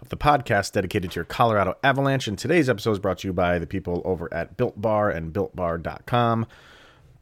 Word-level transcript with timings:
of 0.00 0.08
the 0.08 0.16
podcast 0.16 0.72
dedicated 0.72 1.10
to 1.12 1.16
your 1.16 1.24
Colorado 1.24 1.76
Avalanche. 1.82 2.28
And 2.28 2.38
today's 2.38 2.68
episode 2.68 2.92
is 2.92 2.98
brought 2.98 3.18
to 3.18 3.28
you 3.28 3.32
by 3.32 3.58
the 3.58 3.66
people 3.66 4.02
over 4.04 4.32
at 4.32 4.56
Built 4.56 4.80
Bar 4.80 5.10
and 5.10 5.32
BuiltBar.com. 5.32 6.46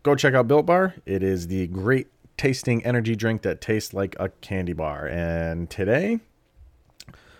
Go 0.03 0.15
check 0.15 0.35
out 0.35 0.49
Built 0.49 0.67
Bar. 0.67 0.95
It 1.07 1.23
is 1.23 1.49
the 1.49 1.67
great 1.69 2.09
tasting 2.37 2.85
energy 2.85 3.17
drink 3.17 3.43
that 3.43 3.61
tastes 3.61 3.95
like 3.95 4.17
a 4.19 4.29
candy 4.29 4.73
bar. 4.73 5.07
And 5.07 5.71
today, 5.71 6.21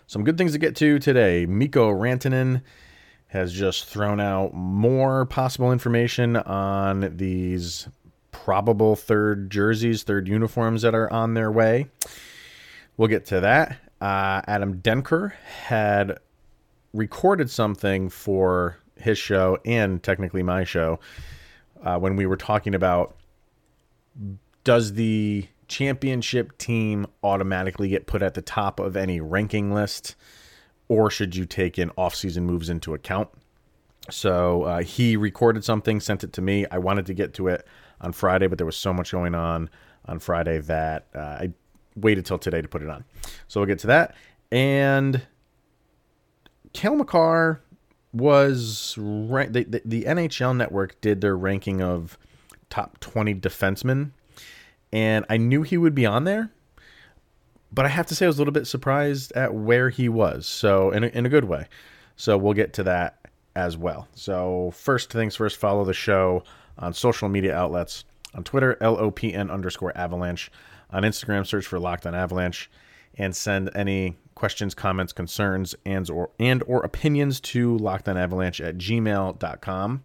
some 0.07 0.25
good 0.25 0.39
things 0.39 0.53
to 0.53 0.59
get 0.59 0.77
to 0.77 0.99
today. 0.99 1.47
Mikko 1.47 1.93
Rantanen 1.93 2.63
has 3.29 3.53
just 3.53 3.87
thrown 3.87 4.21
out 4.21 4.55
more 4.55 5.27
possible 5.27 5.73
information 5.73 6.37
on 6.37 7.17
these 7.17 7.89
probable 8.31 8.95
third 8.97 9.51
jerseys, 9.51 10.03
third 10.03 10.29
uniforms 10.29 10.83
that 10.83 10.95
are 10.95 11.13
on 11.13 11.35
their 11.35 11.51
way. 11.51 11.87
We'll 12.97 13.09
get 13.09 13.27
to 13.27 13.41
that. 13.41 13.79
Uh, 14.01 14.43
Adam 14.47 14.81
Denker 14.81 15.33
had 15.67 16.19
recorded 16.93 17.51
something 17.51 18.09
for 18.09 18.79
his 18.97 19.19
show 19.19 19.59
and 19.65 20.03
technically 20.03 20.43
my 20.43 20.63
show 20.65 21.01
uh, 21.83 21.99
when 21.99 22.15
we 22.17 22.27
were 22.27 22.37
talking 22.37 22.75
about 22.75 23.17
does 24.63 24.93
the 24.93 25.47
championship 25.67 26.57
team 26.59 27.07
automatically 27.23 27.89
get 27.89 28.07
put 28.07 28.23
at 28.23 28.35
the 28.35 28.43
top 28.43 28.79
of 28.79 28.97
any 28.97 29.21
ranking 29.21 29.73
list 29.73 30.15
or 30.89 31.11
should 31.11 31.35
you 31.35 31.45
take 31.45 31.79
in 31.79 31.91
off-season 31.97 32.45
moves 32.45 32.69
into 32.69 32.95
account? 32.95 33.29
So 34.11 34.63
uh, 34.65 34.83
he 34.83 35.17
recorded 35.17 35.65
something 35.65 35.99
sent 35.99 36.23
it 36.23 36.33
to 36.35 36.43
me. 36.43 36.67
I 36.71 36.79
wanted 36.79 37.07
to 37.07 37.15
get 37.15 37.35
to 37.35 37.49
it 37.49 37.67
on 38.01 38.13
friday 38.13 38.47
but 38.47 38.59
there 38.59 38.67
was 38.67 38.77
so 38.77 38.93
much 38.93 39.13
going 39.13 39.35
on 39.35 39.71
on 40.07 40.19
friday 40.19 40.59
that 40.59 41.07
uh, 41.15 41.19
i 41.41 41.53
waited 41.97 42.27
till 42.27 42.39
today 42.39 42.63
to 42.63 42.69
put 42.69 42.83
it 42.83 42.89
on. 42.89 43.05
So 43.49 43.61
we'll 43.61 43.67
get 43.67 43.79
to 43.81 43.87
that. 43.89 44.15
And 44.51 45.23
Cale 46.73 46.97
Makar 46.97 47.61
was 48.13 48.97
right. 48.99 49.53
The, 49.53 49.65
the, 49.65 49.83
the, 49.85 50.05
NHL 50.05 50.57
Network 50.57 51.01
did 51.01 51.21
their 51.21 51.37
ranking 51.37 51.83
of 51.83 52.17
top 52.71 53.01
20 53.01 53.35
defensemen, 53.35 54.11
and 54.93 55.25
I 55.29 55.37
knew 55.37 55.63
he 55.63 55.77
would 55.77 55.95
be 55.95 56.07
on 56.07 56.25
there. 56.25 56.51
But 57.73 57.87
I 57.87 57.89
have 57.89 58.07
to 58.07 58.15
say, 58.15 58.27
I 58.27 58.29
was 58.29 58.39
a 58.39 58.41
little 58.41 58.53
bit 58.53 58.69
surprised 58.69 59.33
at 59.33 59.53
where 59.53 59.91
he 59.91 60.09
was. 60.09 60.47
So, 60.47 60.91
in 60.93 61.03
a, 61.03 61.09
in 61.09 61.27
a 61.27 61.29
good 61.29 61.45
way. 61.45 61.67
So, 62.15 62.39
we'll 62.39 62.53
get 62.53 62.73
to 62.75 62.85
that 62.85 63.19
as 63.57 63.77
well. 63.77 64.07
So, 64.15 64.71
first 64.77 65.11
things 65.11 65.35
first, 65.35 65.57
follow 65.57 65.85
the 65.85 65.93
show 65.93 66.45
on 66.79 66.95
social 66.95 67.29
media 67.29 67.57
outlets 67.57 68.05
on 68.35 68.45
Twitter, 68.45 68.77
LOPN 68.81 69.51
underscore 69.51 69.97
avalanche. 69.97 70.51
On 70.95 71.03
Instagram, 71.03 71.45
search 71.45 71.67
for 71.67 71.81
Locked 71.81 72.07
on 72.07 72.15
Avalanche 72.15 72.71
and 73.19 73.35
send 73.35 73.69
any 73.75 74.17
questions, 74.37 74.75
comments, 74.75 75.13
concerns, 75.13 75.75
and 75.85 76.09
or 76.09 76.31
and 76.39 76.63
or 76.67 76.83
opinions 76.83 77.41
to 77.41 77.77
lockedonavalanche 77.79 78.65
at 78.65 78.79
gmail.com. 78.79 80.05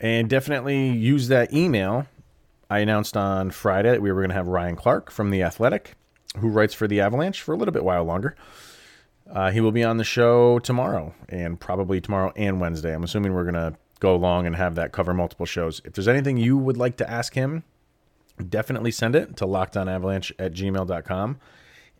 And 0.00 0.30
definitely 0.30 0.90
use 0.90 1.28
that 1.28 1.52
email. 1.52 2.06
I 2.70 2.78
announced 2.78 3.16
on 3.16 3.50
Friday 3.50 3.90
that 3.90 4.02
we 4.02 4.12
were 4.12 4.20
going 4.20 4.30
to 4.30 4.34
have 4.36 4.48
Ryan 4.48 4.76
Clark 4.76 5.10
from 5.10 5.30
The 5.30 5.42
Athletic, 5.42 5.94
who 6.38 6.48
writes 6.48 6.74
for 6.74 6.86
The 6.86 7.00
Avalanche 7.00 7.42
for 7.42 7.52
a 7.52 7.56
little 7.56 7.72
bit 7.72 7.84
while 7.84 8.04
longer. 8.04 8.36
Uh, 9.30 9.50
he 9.50 9.60
will 9.60 9.72
be 9.72 9.82
on 9.82 9.96
the 9.96 10.04
show 10.04 10.58
tomorrow 10.60 11.14
and 11.28 11.58
probably 11.58 12.00
tomorrow 12.00 12.32
and 12.36 12.60
Wednesday. 12.60 12.94
I'm 12.94 13.02
assuming 13.02 13.32
we're 13.32 13.50
going 13.50 13.54
to 13.54 13.76
go 14.00 14.14
along 14.14 14.46
and 14.46 14.54
have 14.54 14.74
that 14.76 14.92
cover 14.92 15.14
multiple 15.14 15.46
shows. 15.46 15.80
If 15.84 15.94
there's 15.94 16.08
anything 16.08 16.36
you 16.36 16.58
would 16.58 16.76
like 16.76 16.98
to 16.98 17.10
ask 17.10 17.34
him, 17.34 17.64
definitely 18.48 18.90
send 18.90 19.14
it 19.14 19.36
to 19.36 19.46
lockedonavalanche 19.46 20.32
at 20.38 20.52
gmail.com. 20.52 21.38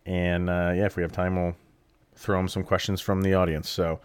And 0.07 0.51
uh, 0.51 0.73
yeah, 0.75 0.87
if 0.87 0.97
we 0.97 1.03
have 1.03 1.13
time, 1.13 1.37
we'll 1.37 1.57
throw 2.15 2.39
him 2.39 2.49
some 2.49 2.65
questions 2.65 3.01
from 3.01 3.23
the 3.23 3.35
audience. 3.35 3.69
So 3.69 4.01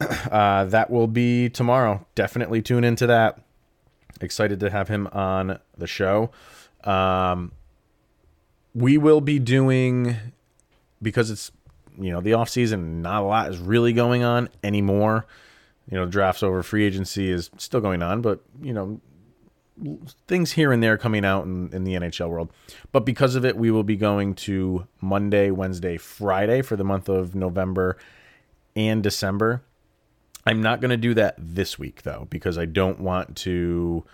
uh, 0.30 0.64
that 0.66 0.90
will 0.90 1.06
be 1.06 1.48
tomorrow. 1.48 2.06
Definitely 2.14 2.62
tune 2.62 2.84
into 2.84 3.06
that. 3.06 3.40
Excited 4.20 4.60
to 4.60 4.70
have 4.70 4.88
him 4.88 5.06
on 5.08 5.58
the 5.76 5.86
show. 5.86 6.30
Um, 6.84 7.52
we 8.74 8.98
will 8.98 9.20
be 9.20 9.38
doing, 9.38 10.16
because 11.02 11.30
it's, 11.30 11.50
you 11.98 12.10
know, 12.10 12.20
the 12.20 12.34
off 12.34 12.48
season, 12.48 13.02
not 13.02 13.22
a 13.22 13.26
lot 13.26 13.50
is 13.50 13.58
really 13.58 13.92
going 13.92 14.22
on 14.22 14.48
anymore. 14.62 15.26
You 15.90 15.96
know, 15.96 16.06
drafts 16.06 16.42
over 16.42 16.62
free 16.62 16.84
agency 16.84 17.30
is 17.30 17.50
still 17.56 17.80
going 17.80 18.02
on, 18.02 18.20
but, 18.20 18.40
you 18.62 18.72
know, 18.72 19.00
things 20.26 20.52
here 20.52 20.72
and 20.72 20.82
there 20.82 20.96
coming 20.98 21.24
out 21.24 21.44
in, 21.44 21.72
in 21.72 21.84
the 21.84 21.94
NHL 21.94 22.28
world. 22.28 22.52
But 22.92 23.04
because 23.04 23.34
of 23.34 23.44
it, 23.44 23.56
we 23.56 23.70
will 23.70 23.82
be 23.82 23.96
going 23.96 24.34
to 24.36 24.86
Monday, 25.00 25.50
Wednesday, 25.50 25.96
Friday 25.96 26.62
for 26.62 26.76
the 26.76 26.84
month 26.84 27.08
of 27.08 27.34
November 27.34 27.96
and 28.76 29.02
December. 29.02 29.62
I'm 30.46 30.62
not 30.62 30.80
going 30.80 30.90
to 30.90 30.96
do 30.96 31.14
that 31.14 31.34
this 31.38 31.78
week 31.78 32.02
though 32.02 32.26
because 32.30 32.56
I 32.56 32.64
don't 32.64 33.00
want 33.00 33.36
to 33.38 34.04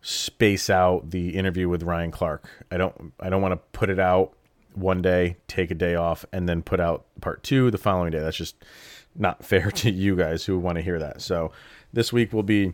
space 0.00 0.70
out 0.70 1.10
the 1.10 1.30
interview 1.30 1.68
with 1.68 1.82
Ryan 1.82 2.10
Clark. 2.10 2.48
I 2.70 2.76
don't 2.76 3.12
I 3.18 3.28
don't 3.28 3.42
want 3.42 3.52
to 3.52 3.78
put 3.78 3.90
it 3.90 3.98
out 3.98 4.34
one 4.74 5.02
day, 5.02 5.36
take 5.48 5.70
a 5.70 5.74
day 5.74 5.94
off 5.96 6.24
and 6.32 6.48
then 6.48 6.62
put 6.62 6.78
out 6.78 7.06
part 7.20 7.42
2 7.42 7.70
the 7.70 7.78
following 7.78 8.12
day. 8.12 8.20
That's 8.20 8.36
just 8.36 8.64
not 9.16 9.44
fair 9.44 9.70
to 9.70 9.90
you 9.90 10.16
guys 10.16 10.44
who 10.44 10.58
want 10.58 10.76
to 10.76 10.82
hear 10.82 10.98
that. 10.98 11.20
So 11.20 11.52
this 11.92 12.12
week 12.12 12.32
will 12.32 12.42
be 12.42 12.72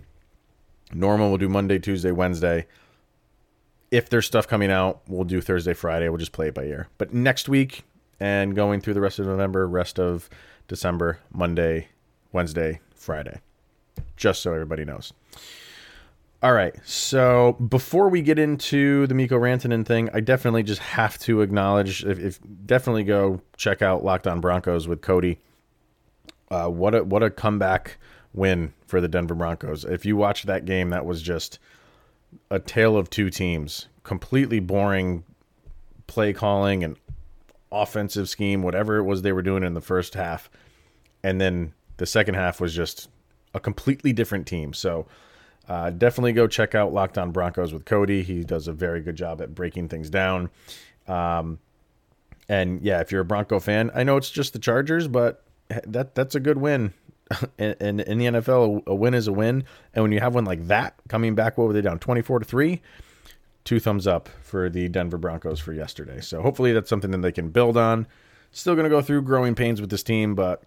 Normal, 0.95 1.29
we'll 1.29 1.39
do 1.39 1.49
Monday, 1.49 1.79
Tuesday, 1.79 2.13
Wednesday. 2.13 2.67
If 3.91 4.09
there's 4.09 4.27
stuff 4.27 4.49
coming 4.49 4.71
out, 4.71 5.03
we'll 5.09 5.25
do 5.25 5.41
Thursday, 5.41 5.75
Friday. 5.75 6.09
We'll 6.09 6.19
just 6.19 6.33
play 6.33 6.49
it 6.49 6.55
by 6.55 6.65
ear. 6.65 6.89
But 6.99 7.13
next 7.13 7.49
week 7.49 7.85
and 8.21 8.55
going 8.55 8.81
through 8.81 8.95
the 8.95 9.01
rest 9.01 9.19
of 9.19 9.27
November, 9.27 9.67
rest 9.67 9.99
of 9.99 10.29
December, 10.69 11.19
Monday, 11.33 11.89
Wednesday, 12.33 12.81
Friday. 12.95 13.41
Just 14.17 14.43
so 14.43 14.53
everybody 14.53 14.85
knows. 14.85 15.13
All 16.43 16.53
right. 16.53 16.75
So 16.85 17.53
before 17.55 18.09
we 18.09 18.21
get 18.21 18.39
into 18.39 19.07
the 19.07 19.15
Mikko 19.15 19.39
Rantanen 19.39 19.87
thing, 19.87 20.11
I 20.13 20.21
definitely 20.21 20.63
just 20.63 20.81
have 20.81 21.19
to 21.21 21.41
acknowledge 21.41 22.05
if, 22.05 22.19
if 22.19 22.41
definitely 22.67 23.05
go 23.05 23.41
check 23.57 23.81
out 23.81 24.05
Locked 24.05 24.27
On 24.27 24.41
Broncos 24.41 24.87
with 24.87 25.01
Cody. 25.01 25.39
Uh, 26.51 26.69
what 26.69 26.95
a 26.95 27.03
what 27.03 27.23
a 27.23 27.31
comeback 27.31 27.99
win 28.35 28.75
for 28.87 29.01
the 29.01 29.09
Denver 29.09 29.35
Broncos. 29.35 29.85
If 29.85 30.05
you 30.05 30.17
watch 30.17 30.43
that 30.43 30.65
game, 30.67 30.91
that 30.91 31.07
was 31.07 31.23
just 31.23 31.59
a 32.51 32.59
tale 32.59 32.97
of 32.97 33.09
two 33.09 33.31
teams. 33.31 33.89
Completely 34.03 34.61
boring 34.61 35.25
play 36.07 36.33
calling 36.33 36.85
and 36.85 36.97
offensive 37.73 38.29
scheme, 38.29 38.63
whatever 38.63 38.99
it 38.99 39.05
was 39.05 39.23
they 39.23 39.33
were 39.33 39.43
doing 39.43 39.63
in 39.63 39.75
the 39.75 39.81
first 39.81 40.15
half. 40.15 40.51
And 41.23 41.41
then 41.41 41.73
the 41.97 42.07
second 42.07 42.35
half 42.35 42.61
was 42.61 42.75
just 42.75 43.09
a 43.55 43.61
completely 43.61 44.13
different 44.13 44.47
team. 44.47 44.75
So 44.75 45.07
uh, 45.69 45.91
definitely 45.91 46.33
go 46.33 46.47
check 46.47 46.75
out 46.75 46.93
Locked 46.93 47.17
On 47.17 47.31
Broncos 47.31 47.73
with 47.73 47.85
Cody. 47.85 48.23
He 48.23 48.45
does 48.45 48.69
a 48.69 48.73
very 48.73 49.01
good 49.01 49.17
job 49.17 49.41
at 49.41 49.55
breaking 49.55 49.89
things 49.89 50.11
down. 50.11 50.51
Um, 51.07 51.59
and 52.49 52.83
yeah, 52.83 53.01
if 53.01 53.11
you're 53.11 53.23
a 53.23 53.25
Bronco 53.25 53.59
fan, 53.61 53.91
I 53.95 54.03
know 54.03 54.17
it's 54.17 54.31
just 54.31 54.53
the 54.53 54.59
Chargers, 54.59 55.09
but 55.09 55.43
that 55.87 56.15
that's 56.15 56.35
a 56.35 56.41
good 56.41 56.59
win 56.59 56.93
in, 57.59 58.01
in 58.01 58.19
the 58.19 58.27
NFL, 58.27 58.87
a 58.87 58.95
win 58.95 59.15
is 59.15 59.27
a 59.27 59.33
win. 59.33 59.65
And 59.95 60.03
when 60.03 60.13
you 60.13 60.21
have 60.21 60.35
one 60.35 60.45
like 60.45 60.67
that 60.69 60.95
coming 61.09 61.35
back, 61.35 61.57
what 61.59 61.67
were 61.67 61.73
they 61.73 61.83
down? 61.83 61.99
24 61.99 62.41
to 62.41 62.45
3? 62.45 62.83
Two 63.65 63.81
thumbs 63.81 64.07
up 64.07 64.29
for 64.43 64.69
the 64.69 64.89
Denver 64.89 65.17
Broncos 65.17 65.59
for 65.59 65.73
yesterday. 65.73 66.21
So 66.21 66.43
hopefully 66.43 66.73
that's 66.73 66.91
something 66.91 67.11
that 67.13 67.23
they 67.23 67.33
can 67.33 67.49
build 67.49 67.77
on. 67.77 68.07
Still 68.51 68.75
going 68.75 68.85
to 68.85 68.91
go 68.91 69.01
through 69.01 69.23
growing 69.23 69.55
pains 69.55 69.81
with 69.81 69.91
this 69.91 70.03
team, 70.03 70.35
but 70.35 70.63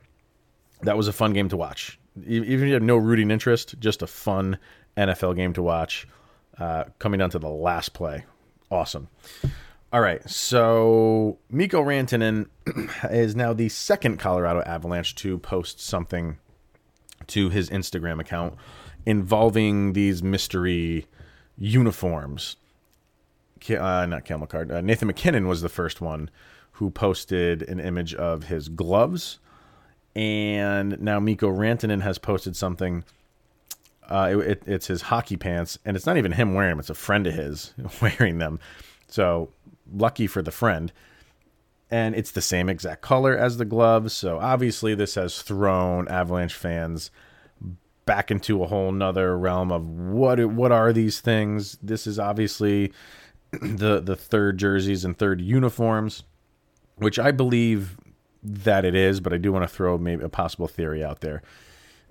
that 0.81 0.97
was 0.97 1.07
a 1.07 1.13
fun 1.13 1.33
game 1.33 1.49
to 1.49 1.57
watch. 1.57 1.99
Even 2.25 2.51
if 2.51 2.67
you 2.67 2.73
have 2.73 2.81
no 2.81 2.97
rooting 2.97 3.29
interest, 3.29 3.75
just 3.79 4.01
a 4.01 4.07
fun 4.07 4.57
NFL 4.97 5.35
game 5.35 5.53
to 5.53 5.61
watch. 5.61 6.07
Uh, 6.57 6.85
coming 6.97 7.19
down 7.19 7.29
to 7.29 7.39
the 7.39 7.47
last 7.47 7.93
play. 7.93 8.25
Awesome. 8.71 9.07
All 9.93 10.01
right, 10.01 10.27
so 10.29 11.37
Mikko 11.49 11.81
Rantanen 11.81 12.47
is 13.11 13.35
now 13.35 13.53
the 13.53 13.69
second 13.69 14.17
Colorado 14.17 14.61
Avalanche 14.61 15.15
to 15.15 15.37
post 15.37 15.79
something 15.79 16.39
to 17.27 17.49
his 17.49 17.69
Instagram 17.69 18.19
account 18.19 18.55
involving 19.05 19.93
these 19.93 20.21
mystery 20.23 21.05
uniforms. 21.57 22.55
Uh, 23.69 24.05
not 24.05 24.23
Cale 24.25 24.37
Makar. 24.37 24.67
Uh, 24.71 24.81
Nathan 24.81 25.07
MacKinnon 25.07 25.47
was 25.47 25.61
the 25.61 25.69
first 25.69 25.99
one 26.01 26.29
who 26.73 26.89
posted 26.91 27.63
an 27.63 27.79
image 27.79 28.13
of 28.13 28.43
his 28.45 28.69
gloves, 28.69 29.39
and 30.15 30.99
now 31.01 31.19
Mikko 31.19 31.49
Rantanen 31.49 32.01
has 32.01 32.17
posted 32.17 32.55
something 32.55 33.03
Uh, 34.09 34.29
it, 34.39 34.47
it, 34.47 34.63
it's 34.67 34.87
his 34.87 35.01
hockey 35.03 35.35
pants, 35.35 35.77
and 35.83 35.97
it's 35.97 36.05
not 36.05 36.17
even 36.17 36.31
him 36.31 36.53
wearing 36.53 36.71
them; 36.71 36.79
it's 36.79 36.89
a 36.89 36.93
friend 36.95 37.27
of 37.27 37.33
his 37.33 37.73
wearing 38.01 38.37
them. 38.37 38.59
So 39.09 39.49
lucky 39.93 40.27
for 40.27 40.41
the 40.41 40.51
friend. 40.51 40.91
And 41.89 42.15
it's 42.15 42.31
the 42.31 42.41
same 42.41 42.67
exact 42.67 43.01
color 43.01 43.37
as 43.37 43.57
the 43.57 43.65
gloves. 43.65 44.13
So 44.13 44.39
obviously, 44.39 44.93
this 44.93 45.15
has 45.15 45.41
thrown 45.41 46.07
Avalanche 46.09 46.53
fans 46.53 47.11
back 48.05 48.31
into 48.31 48.63
a 48.63 48.67
whole 48.67 48.91
nother 48.91 49.37
realm 49.37 49.71
of 49.71 49.87
what 49.87 50.43
what 50.47 50.71
are 50.71 50.91
these 50.91 51.21
things? 51.21 51.77
This 51.81 52.07
is 52.07 52.17
obviously 52.17 52.91
the 53.61 53.99
the 53.99 54.15
third 54.15 54.57
jerseys 54.57 55.05
and 55.05 55.15
third 55.15 55.39
uniforms, 55.39 56.23
which 56.95 57.19
I 57.19 57.31
believe 57.31 57.97
that 58.43 58.85
it 58.85 58.95
is, 58.95 59.19
but 59.19 59.33
I 59.33 59.37
do 59.37 59.51
want 59.51 59.63
to 59.63 59.67
throw 59.67 59.97
maybe 59.97 60.23
a 60.23 60.29
possible 60.29 60.67
theory 60.67 61.03
out 61.03 61.21
there, 61.21 61.41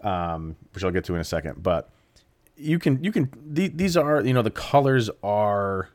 um, 0.03 0.57
which 0.73 0.85
I'll 0.85 0.91
get 0.91 1.05
to 1.05 1.15
in 1.15 1.21
a 1.21 1.25
second. 1.25 1.63
But 1.63 1.91
you 2.57 2.79
can 2.79 3.03
you 3.03 3.13
can 3.13 3.31
these 3.45 3.97
are 3.97 4.23
you 4.23 4.33
know 4.33 4.43
the 4.43 4.51
colors 4.51 5.11
are 5.23 5.89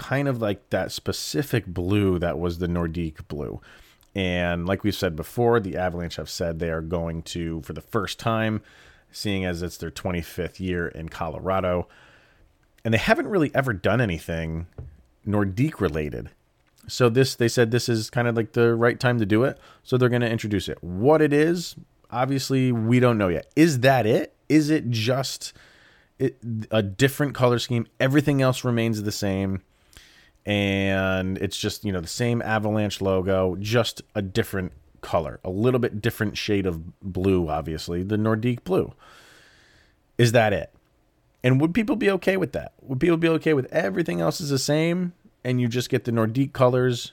kind 0.00 0.26
of 0.28 0.40
like 0.40 0.70
that 0.70 0.90
specific 0.90 1.66
blue 1.66 2.18
that 2.18 2.38
was 2.38 2.58
the 2.58 2.66
Nordique 2.66 3.28
blue. 3.28 3.60
And 4.14 4.66
like 4.66 4.82
we've 4.82 4.94
said 4.94 5.14
before, 5.14 5.60
the 5.60 5.76
Avalanche 5.76 6.16
have 6.16 6.30
said 6.30 6.58
they 6.58 6.70
are 6.70 6.80
going 6.80 7.20
to, 7.22 7.60
for 7.60 7.74
the 7.74 7.82
first 7.82 8.18
time, 8.18 8.62
seeing 9.12 9.44
as 9.44 9.62
it's 9.62 9.76
their 9.76 9.90
25th 9.90 10.58
year 10.58 10.88
in 10.88 11.10
Colorado, 11.10 11.86
and 12.82 12.94
they 12.94 12.98
haven't 12.98 13.28
really 13.28 13.54
ever 13.54 13.74
done 13.74 14.00
anything 14.00 14.66
Nordique 15.26 15.80
related. 15.80 16.30
So 16.88 17.10
this 17.10 17.34
they 17.34 17.46
said 17.48 17.70
this 17.70 17.88
is 17.88 18.08
kind 18.08 18.26
of 18.26 18.34
like 18.34 18.54
the 18.54 18.74
right 18.74 18.98
time 18.98 19.18
to 19.18 19.26
do 19.26 19.44
it. 19.44 19.58
So 19.82 19.98
they're 19.98 20.08
going 20.08 20.22
to 20.22 20.30
introduce 20.30 20.66
it. 20.66 20.82
What 20.82 21.20
it 21.20 21.34
is, 21.34 21.76
obviously 22.10 22.72
we 22.72 23.00
don't 23.00 23.18
know 23.18 23.28
yet. 23.28 23.52
Is 23.54 23.80
that 23.80 24.06
it? 24.06 24.34
Is 24.48 24.70
it 24.70 24.88
just 24.88 25.52
a 26.70 26.82
different 26.82 27.34
color 27.34 27.58
scheme? 27.58 27.86
Everything 28.00 28.40
else 28.40 28.64
remains 28.64 29.02
the 29.02 29.12
same 29.12 29.62
and 30.46 31.38
it's 31.38 31.56
just 31.56 31.84
you 31.84 31.92
know 31.92 32.00
the 32.00 32.08
same 32.08 32.40
avalanche 32.42 33.00
logo 33.00 33.56
just 33.60 34.02
a 34.14 34.22
different 34.22 34.72
color 35.00 35.40
a 35.44 35.50
little 35.50 35.80
bit 35.80 36.00
different 36.00 36.36
shade 36.36 36.66
of 36.66 37.00
blue 37.00 37.48
obviously 37.48 38.02
the 38.02 38.16
nordique 38.16 38.64
blue. 38.64 38.92
Is 40.18 40.32
that 40.32 40.52
it? 40.52 40.70
And 41.42 41.60
would 41.62 41.72
people 41.72 41.96
be 41.96 42.10
okay 42.10 42.36
with 42.36 42.52
that? 42.52 42.72
Would 42.82 43.00
people 43.00 43.16
be 43.16 43.28
okay 43.28 43.54
with 43.54 43.72
everything 43.72 44.20
else 44.20 44.40
is 44.40 44.50
the 44.50 44.58
same 44.58 45.14
and 45.42 45.58
you 45.58 45.68
just 45.68 45.88
get 45.88 46.04
the 46.04 46.12
nordique 46.12 46.52
colors 46.52 47.12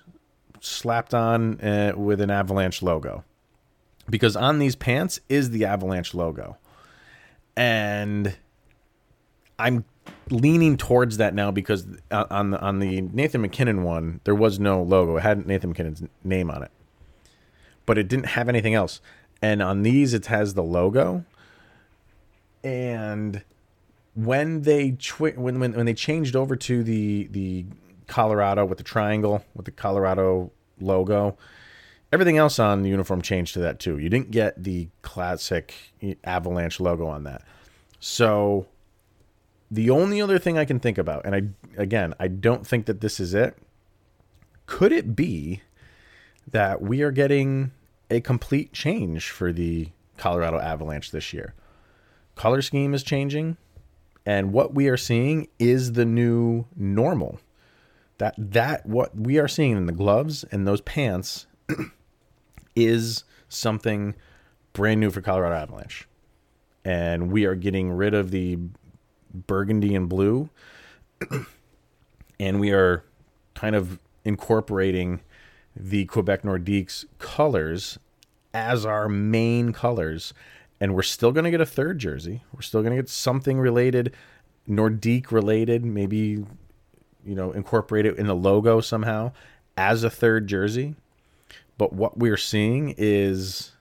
slapped 0.60 1.14
on 1.14 1.62
uh, 1.62 1.94
with 1.96 2.20
an 2.20 2.30
avalanche 2.30 2.82
logo? 2.82 3.24
Because 4.10 4.36
on 4.36 4.60
these 4.60 4.76
pants 4.76 5.22
is 5.30 5.52
the 5.52 5.64
avalanche 5.64 6.14
logo. 6.14 6.58
And 7.56 8.36
i'm 9.60 9.84
leaning 10.30 10.78
towards 10.78 11.18
that 11.18 11.34
now 11.34 11.52
because 11.52 11.88
uh, 12.12 12.26
on 12.30 12.52
the 12.52 12.60
on 12.60 12.80
the 12.80 13.02
Nathan 13.02 13.42
MacKinnon 13.42 13.84
one 13.84 14.20
there 14.24 14.36
was 14.36 14.60
no 14.60 14.82
logo. 14.82 15.18
It 15.18 15.22
had 15.22 15.46
Nathan 15.48 15.70
MacKinnon's 15.70 16.04
name 16.24 16.50
on 16.52 16.64
it, 16.64 16.72
but 17.86 17.98
it 17.98 18.08
didn't 18.08 18.28
have 18.28 18.50
anything 18.50 18.74
else. 18.74 19.02
And 19.42 19.62
on 19.62 19.84
these, 19.84 20.14
it 20.14 20.26
has 20.28 20.56
the 20.56 20.64
logo. 20.64 21.24
And 22.64 23.44
when 24.16 24.64
they 24.64 24.92
twi- 24.92 25.34
when, 25.34 25.60
when 25.60 25.74
when 25.74 25.86
they 25.86 25.94
changed 25.94 26.36
over 26.36 26.56
to 26.56 26.84
the 26.84 27.28
the 27.32 27.66
Colorado 28.08 28.66
with 28.66 28.78
the 28.78 28.84
triangle 28.84 29.44
with 29.56 29.66
the 29.66 29.72
Colorado 29.72 30.52
logo, 30.80 31.38
everything 32.12 32.38
else 32.38 32.58
on 32.58 32.82
the 32.82 32.90
uniform 32.90 33.22
changed 33.22 33.54
to 33.54 33.60
that 33.60 33.80
too. 33.80 33.98
You 33.98 34.10
didn't 34.10 34.32
get 34.32 34.62
the 34.62 34.88
classic 35.02 35.76
eh, 36.02 36.16
Avalanche 36.24 36.80
logo 36.80 37.06
on 37.08 37.24
that. 37.26 37.44
So 38.00 38.66
the 39.70 39.90
only 39.90 40.22
other 40.22 40.40
thing 40.40 40.58
I 40.58 40.66
can 40.66 40.80
think 40.80 40.98
about, 40.98 41.26
and 41.26 41.36
I 41.36 41.82
again, 41.82 42.14
I 42.20 42.28
don't 42.28 42.66
think 42.66 42.86
that 42.86 43.02
this 43.02 43.20
is 43.20 43.34
it. 43.34 43.58
Could 44.66 44.92
it 44.92 45.16
be 45.16 45.62
that 46.50 46.82
we 46.82 47.02
are 47.02 47.12
getting 47.12 47.72
a 48.10 48.22
complete 48.22 48.74
change 48.74 49.30
for 49.30 49.52
the 49.52 49.90
Colorado 50.18 50.60
Avalanche 50.60 51.12
this 51.12 51.34
year? 51.34 51.54
Color 52.36 52.62
scheme 52.62 52.94
is 52.94 53.04
changing, 53.04 53.58
and 54.26 54.54
what 54.54 54.74
we 54.74 54.88
are 54.88 54.98
seeing 54.98 55.48
is 55.60 55.94
the 55.94 56.06
new 56.06 56.66
normal. 56.76 57.40
That 58.20 58.36
that 58.38 58.86
what 58.86 59.16
we 59.16 59.38
are 59.38 59.48
seeing 59.48 59.78
in 59.78 59.86
the 59.86 59.92
gloves 59.92 60.44
and 60.52 60.68
those 60.68 60.82
pants 60.82 61.48
is 62.76 63.24
something 63.50 64.16
brand 64.74 65.00
new 65.00 65.12
for 65.12 65.22
Colorado 65.22 65.56
Avalanche. 65.56 66.08
And 66.86 67.32
we 67.32 67.46
are 67.46 67.56
getting 67.56 67.92
rid 67.92 68.14
of 68.14 68.32
the 68.32 68.58
burgundy 69.46 69.94
and 69.94 70.10
blue. 70.10 70.50
and 72.40 72.60
we 72.60 72.72
are 72.72 73.04
kind 73.54 73.76
of 73.76 74.00
incorporating 74.24 75.22
the 75.76 76.06
Quebec 76.06 76.44
Nordiques 76.44 77.06
colors 77.20 78.00
as 78.54 78.86
our 78.86 79.08
main 79.08 79.74
colors. 79.74 80.34
And 80.80 80.96
we're 80.96 81.04
still 81.04 81.32
going 81.32 81.46
to 81.46 81.52
get 81.52 81.62
a 81.62 81.66
third 81.66 82.00
jersey. 82.00 82.44
We're 82.54 82.62
still 82.62 82.82
going 82.82 82.96
to 82.96 83.02
get 83.02 83.10
something 83.10 83.60
related, 83.60 84.14
Nordique 84.70 85.32
related, 85.32 85.86
maybe, 85.86 86.46
you 87.26 87.36
know, 87.36 87.52
incorporate 87.52 88.06
it 88.06 88.18
in 88.18 88.28
the 88.28 88.36
logo 88.36 88.82
somehow 88.82 89.32
as 89.76 90.04
a 90.04 90.10
third 90.10 90.48
jersey. 90.48 90.96
But 91.78 91.94
what 91.94 92.18
we're 92.18 92.38
seeing 92.38 92.96
is 92.98 93.72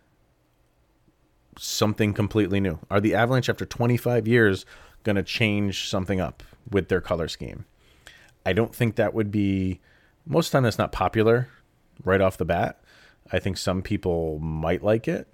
something 1.59 2.13
completely 2.13 2.61
new. 2.61 2.79
Are 2.91 3.01
the 3.01 3.15
Avalanche, 3.15 3.49
after 3.49 3.65
25 3.65 4.29
years, 4.29 4.67
going 5.07 5.17
to 5.17 5.23
change 5.23 5.89
something 5.89 6.21
up 6.21 6.43
with 6.71 6.89
their 6.89 7.01
color 7.01 7.29
scheme. 7.29 7.65
I 8.45 8.53
don't 8.53 8.75
think 8.75 8.97
that 8.97 9.15
would 9.15 9.31
be 9.31 9.81
most 10.27 10.49
of 10.49 10.51
the 10.51 10.57
time 10.57 10.63
that's 10.65 10.79
not 10.79 10.93
popular 10.93 11.49
right 12.05 12.21
off 12.21 12.37
the 12.37 12.45
bat. 12.45 12.81
I 13.33 13.39
think 13.39 13.57
some 13.57 13.81
people 13.81 14.39
might 14.41 14.83
like 14.83 15.09
it. 15.09 15.29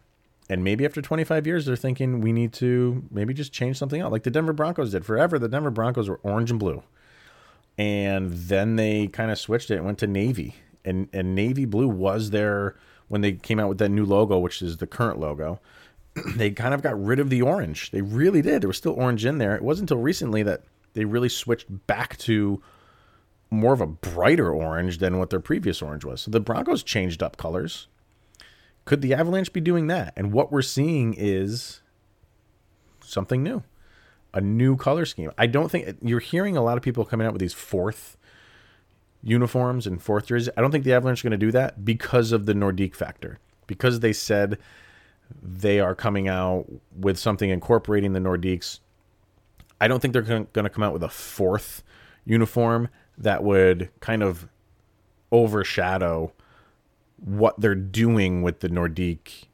And 0.49 0.63
maybe 0.63 0.85
after 0.85 1.01
25 1.01 1.47
years, 1.47 1.67
they're 1.67 1.77
thinking 1.77 2.21
we 2.21 2.33
need 2.33 2.53
to 2.55 3.05
maybe 3.11 3.33
just 3.33 3.53
change 3.53 3.79
something 3.79 4.01
out, 4.01 4.13
like 4.13 4.23
the 4.23 4.31
Denver 4.31 4.53
Broncos 4.53 4.93
did. 4.93 5.05
Forever, 5.05 5.39
the 5.39 5.49
Denver 5.49 5.71
Broncos 5.71 6.09
were 6.09 6.21
orange 6.23 6.51
and 6.51 6.61
blue. 6.61 6.83
And 7.79 8.31
then 8.31 8.77
they 8.77 9.07
kind 9.07 9.31
of 9.31 9.39
switched 9.39 9.71
it 9.71 9.77
and 9.77 9.87
went 9.87 9.99
to 9.99 10.07
navy. 10.07 10.57
And, 10.85 11.09
and 11.13 11.35
navy 11.35 11.65
blue 11.65 11.89
was 11.89 12.31
their, 12.31 12.77
when 13.09 13.23
they 13.23 13.33
came 13.33 13.59
out 13.59 13.69
with 13.69 13.79
that 13.79 13.89
new 13.89 14.05
logo, 14.05 14.39
which 14.39 14.61
is 14.61 14.77
the 14.77 14.87
current 14.87 15.19
logo, 15.19 15.61
they 16.35 16.51
kind 16.51 16.75
of 16.75 16.83
got 16.83 17.03
rid 17.03 17.19
of 17.19 17.31
the 17.31 17.43
orange. 17.43 17.91
They 17.91 18.03
really 18.03 18.43
did. 18.43 18.63
There 18.63 18.69
was 18.69 18.77
still 18.77 18.95
orange 18.95 19.25
in 19.25 19.39
there. 19.39 19.57
It 19.57 19.63
wasn't 19.63 19.91
until 19.91 20.03
recently 20.03 20.43
that 20.43 20.63
they 20.95 21.05
really 21.05 21.29
switched 21.29 21.67
back 21.87 22.17
to 22.19 22.63
more 23.51 23.73
of 23.73 23.81
a 23.81 23.87
brighter 23.87 24.51
orange 24.51 24.99
than 24.99 25.19
what 25.19 25.31
their 25.31 25.41
previous 25.41 25.83
orange 25.83 26.05
was. 26.05 26.23
So 26.23 26.31
the 26.31 26.41
Broncos 26.41 26.83
changed 26.83 27.23
up 27.23 27.37
colors. 27.37 27.87
Could 28.85 29.03
the 29.03 29.15
Avalanche 29.15 29.53
be 29.53 29.61
doing 29.61 29.87
that? 29.89 30.13
And 30.17 30.33
what 30.33 30.51
we're 30.51 30.63
seeing 30.63 31.15
is 31.17 31.81
something 33.01 33.43
new, 33.43 33.63
a 34.35 34.41
new 34.41 34.77
color 34.77 35.05
scheme. 35.05 35.31
I 35.39 35.47
don't 35.47 35.71
think 35.71 35.99
you're 36.03 36.21
hearing 36.21 36.57
a 36.57 36.63
lot 36.63 36.77
of 36.77 36.83
people 36.83 37.05
coming 37.05 37.27
out 37.27 37.33
with 37.33 37.41
these 37.41 37.53
fourth 37.53 38.17
uniforms 39.23 39.87
and 39.87 40.03
fourth 40.03 40.27
jerseys. 40.27 40.49
I 40.57 40.61
don't 40.61 40.73
think 40.73 40.85
the 40.85 40.95
Avalanche 40.95 41.25
are 41.25 41.29
going 41.29 41.39
to 41.39 41.47
do 41.47 41.53
that 41.53 41.85
because 41.85 42.33
of 42.33 42.47
the 42.47 42.55
Nordique 42.55 42.97
factor. 42.97 43.39
Because 43.67 44.01
they 44.01 44.13
said 44.13 44.59
they 45.43 45.81
are 45.81 45.95
coming 45.95 46.29
out 46.29 46.67
with 46.97 47.19
something 47.19 47.51
incorporating 47.51 48.13
the 48.13 48.21
Nordiques. 48.21 48.81
I 49.81 49.89
don't 49.89 50.01
think 50.01 50.13
they're 50.13 50.23
going 50.23 50.47
to 50.47 50.71
come 50.71 50.83
out 50.83 50.93
with 50.93 51.03
a 51.03 51.09
fourth 51.09 51.83
uniform 52.25 52.89
that 53.19 53.43
would 53.43 53.91
kind 54.01 54.23
of 54.23 54.49
overshadow 55.31 56.33
what 57.17 57.61
they're 57.61 57.75
doing 57.75 58.43
with 58.43 58.61
the 58.61 58.69
Nordique 58.69 59.45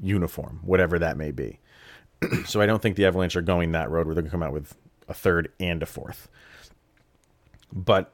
uniform, 0.00 0.60
whatever 0.62 0.98
that 0.98 1.16
may 1.16 1.30
be. 1.30 1.58
so 2.46 2.60
I 2.60 2.66
don't 2.66 2.80
think 2.80 2.96
the 2.96 3.06
Avalanche 3.06 3.36
are 3.36 3.42
going 3.42 3.72
that 3.72 3.90
road 3.90 4.06
where 4.06 4.14
they're 4.14 4.22
going 4.22 4.30
to 4.30 4.34
come 4.34 4.42
out 4.42 4.52
with 4.52 4.74
a 5.08 5.14
third 5.14 5.52
and 5.60 5.82
a 5.82 5.86
fourth. 5.86 6.28
But 7.72 8.12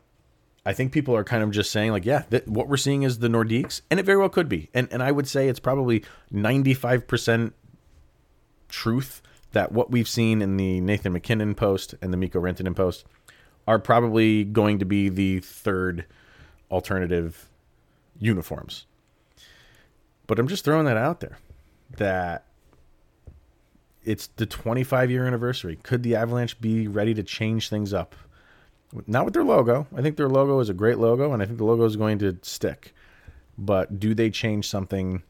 I 0.65 0.73
think 0.73 0.93
people 0.93 1.17
are 1.17 1.25
kind 1.25 1.43
of 1.43 1.51
just 1.51 1.71
saying 1.71 1.91
like, 1.91 2.05
yeah, 2.05 2.25
that 2.31 2.47
what 2.47 2.69
we're 2.69 2.77
seeing 2.77 3.03
is 3.03 3.19
the 3.19 3.29
Nordiques, 3.29 3.81
and 3.91 3.99
it 3.99 4.07
very 4.07 4.19
well 4.19 4.29
could 4.29 4.49
be. 4.49 4.71
And 4.73 4.89
and 4.93 5.03
I 5.03 5.11
would 5.11 5.27
say 5.27 5.49
it's 5.49 5.61
probably 5.61 6.05
95% 6.33 7.53
truth 8.69 9.23
that 9.53 9.73
what 9.73 9.91
we've 9.91 10.09
seen 10.09 10.41
in 10.41 10.57
the 10.57 10.81
Nathan 10.81 11.13
MacKinnon 11.13 11.55
post 11.55 11.95
and 12.01 12.13
the 12.13 12.17
Mikko 12.17 12.41
Rantanen 12.41 12.75
post 12.75 13.05
are 13.67 13.79
probably 13.79 14.45
going 14.45 14.79
to 14.79 14.85
be 14.85 15.09
the 15.09 15.41
third 15.41 16.07
alternative 16.71 17.49
uniforms. 18.19 18.87
But 20.27 20.39
I'm 20.39 20.49
just 20.49 20.65
throwing 20.65 20.87
that 20.87 20.97
out 20.97 21.21
there 21.21 21.39
that 21.97 22.47
it's 24.05 24.29
the 24.29 24.47
25 24.47 25.11
year 25.11 25.27
anniversary. 25.27 25.79
Could 25.83 26.03
the 26.03 26.17
Avalanche 26.17 26.61
be 26.61 26.89
ready 26.89 27.15
to 27.15 27.23
change 27.23 27.69
things 27.69 27.93
up? 27.93 28.15
Not 29.07 29.25
with 29.25 29.35
their 29.35 29.45
logo. 29.45 29.87
I 29.97 30.03
think 30.03 30.17
their 30.17 30.29
logo 30.29 30.61
is 30.61 30.69
a 30.69 30.75
great 30.75 30.99
logo, 30.99 31.33
and 31.33 31.43
I 31.43 31.47
think 31.47 31.59
the 31.59 31.65
logo 31.65 31.85
is 31.85 31.97
going 31.97 32.19
to 32.19 32.39
stick. 32.43 32.95
But 33.57 33.99
do 33.99 34.15
they 34.15 34.31
change 34.31 34.69
something 34.69 35.23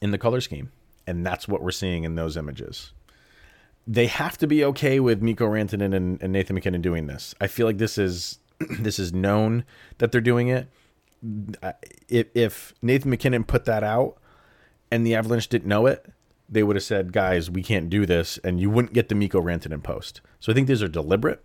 in 0.00 0.10
the 0.10 0.18
color 0.18 0.40
scheme? 0.40 0.70
And 1.06 1.24
that's 1.24 1.46
what 1.48 1.62
we're 1.62 1.70
seeing 1.70 2.04
in 2.04 2.14
those 2.16 2.36
images. 2.36 2.92
they 3.86 4.06
have 4.06 4.36
to 4.38 4.46
be 4.46 4.62
okay 4.62 5.00
with 5.00 5.22
Mikko 5.22 5.46
Rantanen 5.48 5.94
and, 5.94 6.22
and 6.22 6.32
Nathan 6.32 6.54
MacKinnon 6.54 6.82
doing 6.82 7.06
this. 7.06 7.34
I 7.40 7.46
feel 7.46 7.66
like 7.66 7.78
this 7.78 7.96
is 7.96 8.38
this 8.78 8.98
is 8.98 9.12
known 9.12 9.64
that 9.96 10.12
they're 10.12 10.20
doing 10.20 10.48
it. 10.48 10.68
If, 12.08 12.74
Nathan 12.82 13.10
MacKinnon 13.10 13.44
put 13.44 13.64
that 13.64 13.82
out 13.82 14.18
and 14.90 15.06
the 15.06 15.14
Avalanche 15.14 15.48
didn't 15.48 15.68
know 15.68 15.86
it, 15.86 16.06
they 16.48 16.62
would 16.62 16.76
have 16.76 16.82
said, 16.82 17.12
"Guys, 17.12 17.50
we 17.50 17.62
can't 17.62 17.90
do 17.90 18.06
this," 18.06 18.38
and 18.44 18.60
you 18.60 18.70
wouldn't 18.70 18.94
get 18.94 19.08
the 19.08 19.14
Mikko 19.14 19.40
Rantanen 19.40 19.82
post. 19.82 20.20
So 20.40 20.52
I 20.52 20.54
think 20.54 20.66
these 20.68 20.82
are 20.82 20.88
deliberate, 20.88 21.42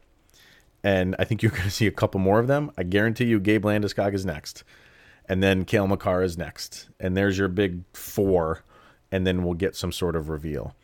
and 0.84 1.16
I 1.20 1.24
think 1.24 1.42
you're 1.44 1.52
going 1.52 1.63
to 1.63 1.72
see 1.72 1.88
a 1.88 1.92
couple 1.92 2.20
more 2.20 2.40
of 2.40 2.48
them. 2.48 2.72
I 2.78 2.84
guarantee 2.84 3.25
you, 3.25 3.40
Gabe 3.40 3.66
Landeskog 3.66 4.13
is 4.13 4.25
next, 4.25 4.63
and 5.28 5.42
then 5.42 5.66
Cale 5.66 5.88
Makar 5.88 6.24
is 6.24 6.38
next, 6.38 6.90
and 7.00 7.16
there's 7.16 7.38
your 7.38 7.48
big 7.48 7.84
four, 7.94 8.63
and 9.12 9.25
then 9.25 9.44
we'll 9.44 9.54
get 9.54 9.75
some 9.75 9.92
sort 9.92 10.16
of 10.16 10.30
reveal. 10.30 10.75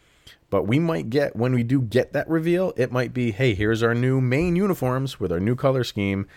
But 0.49 0.63
we 0.63 0.79
might 0.79 1.09
get 1.09 1.35
when 1.35 1.53
we 1.53 1.63
do 1.63 1.81
get 1.81 2.13
that 2.13 2.27
reveal, 2.27 2.73
it 2.75 2.91
might 2.91 3.13
be, 3.13 3.31
"Hey, 3.31 3.53
here's 3.53 3.83
our 3.83 3.93
new 3.93 4.19
main 4.19 4.55
uniforms 4.55 5.19
with 5.19 5.31
our 5.31 5.39
new 5.39 5.55
color 5.55 5.83
scheme." 5.83 6.27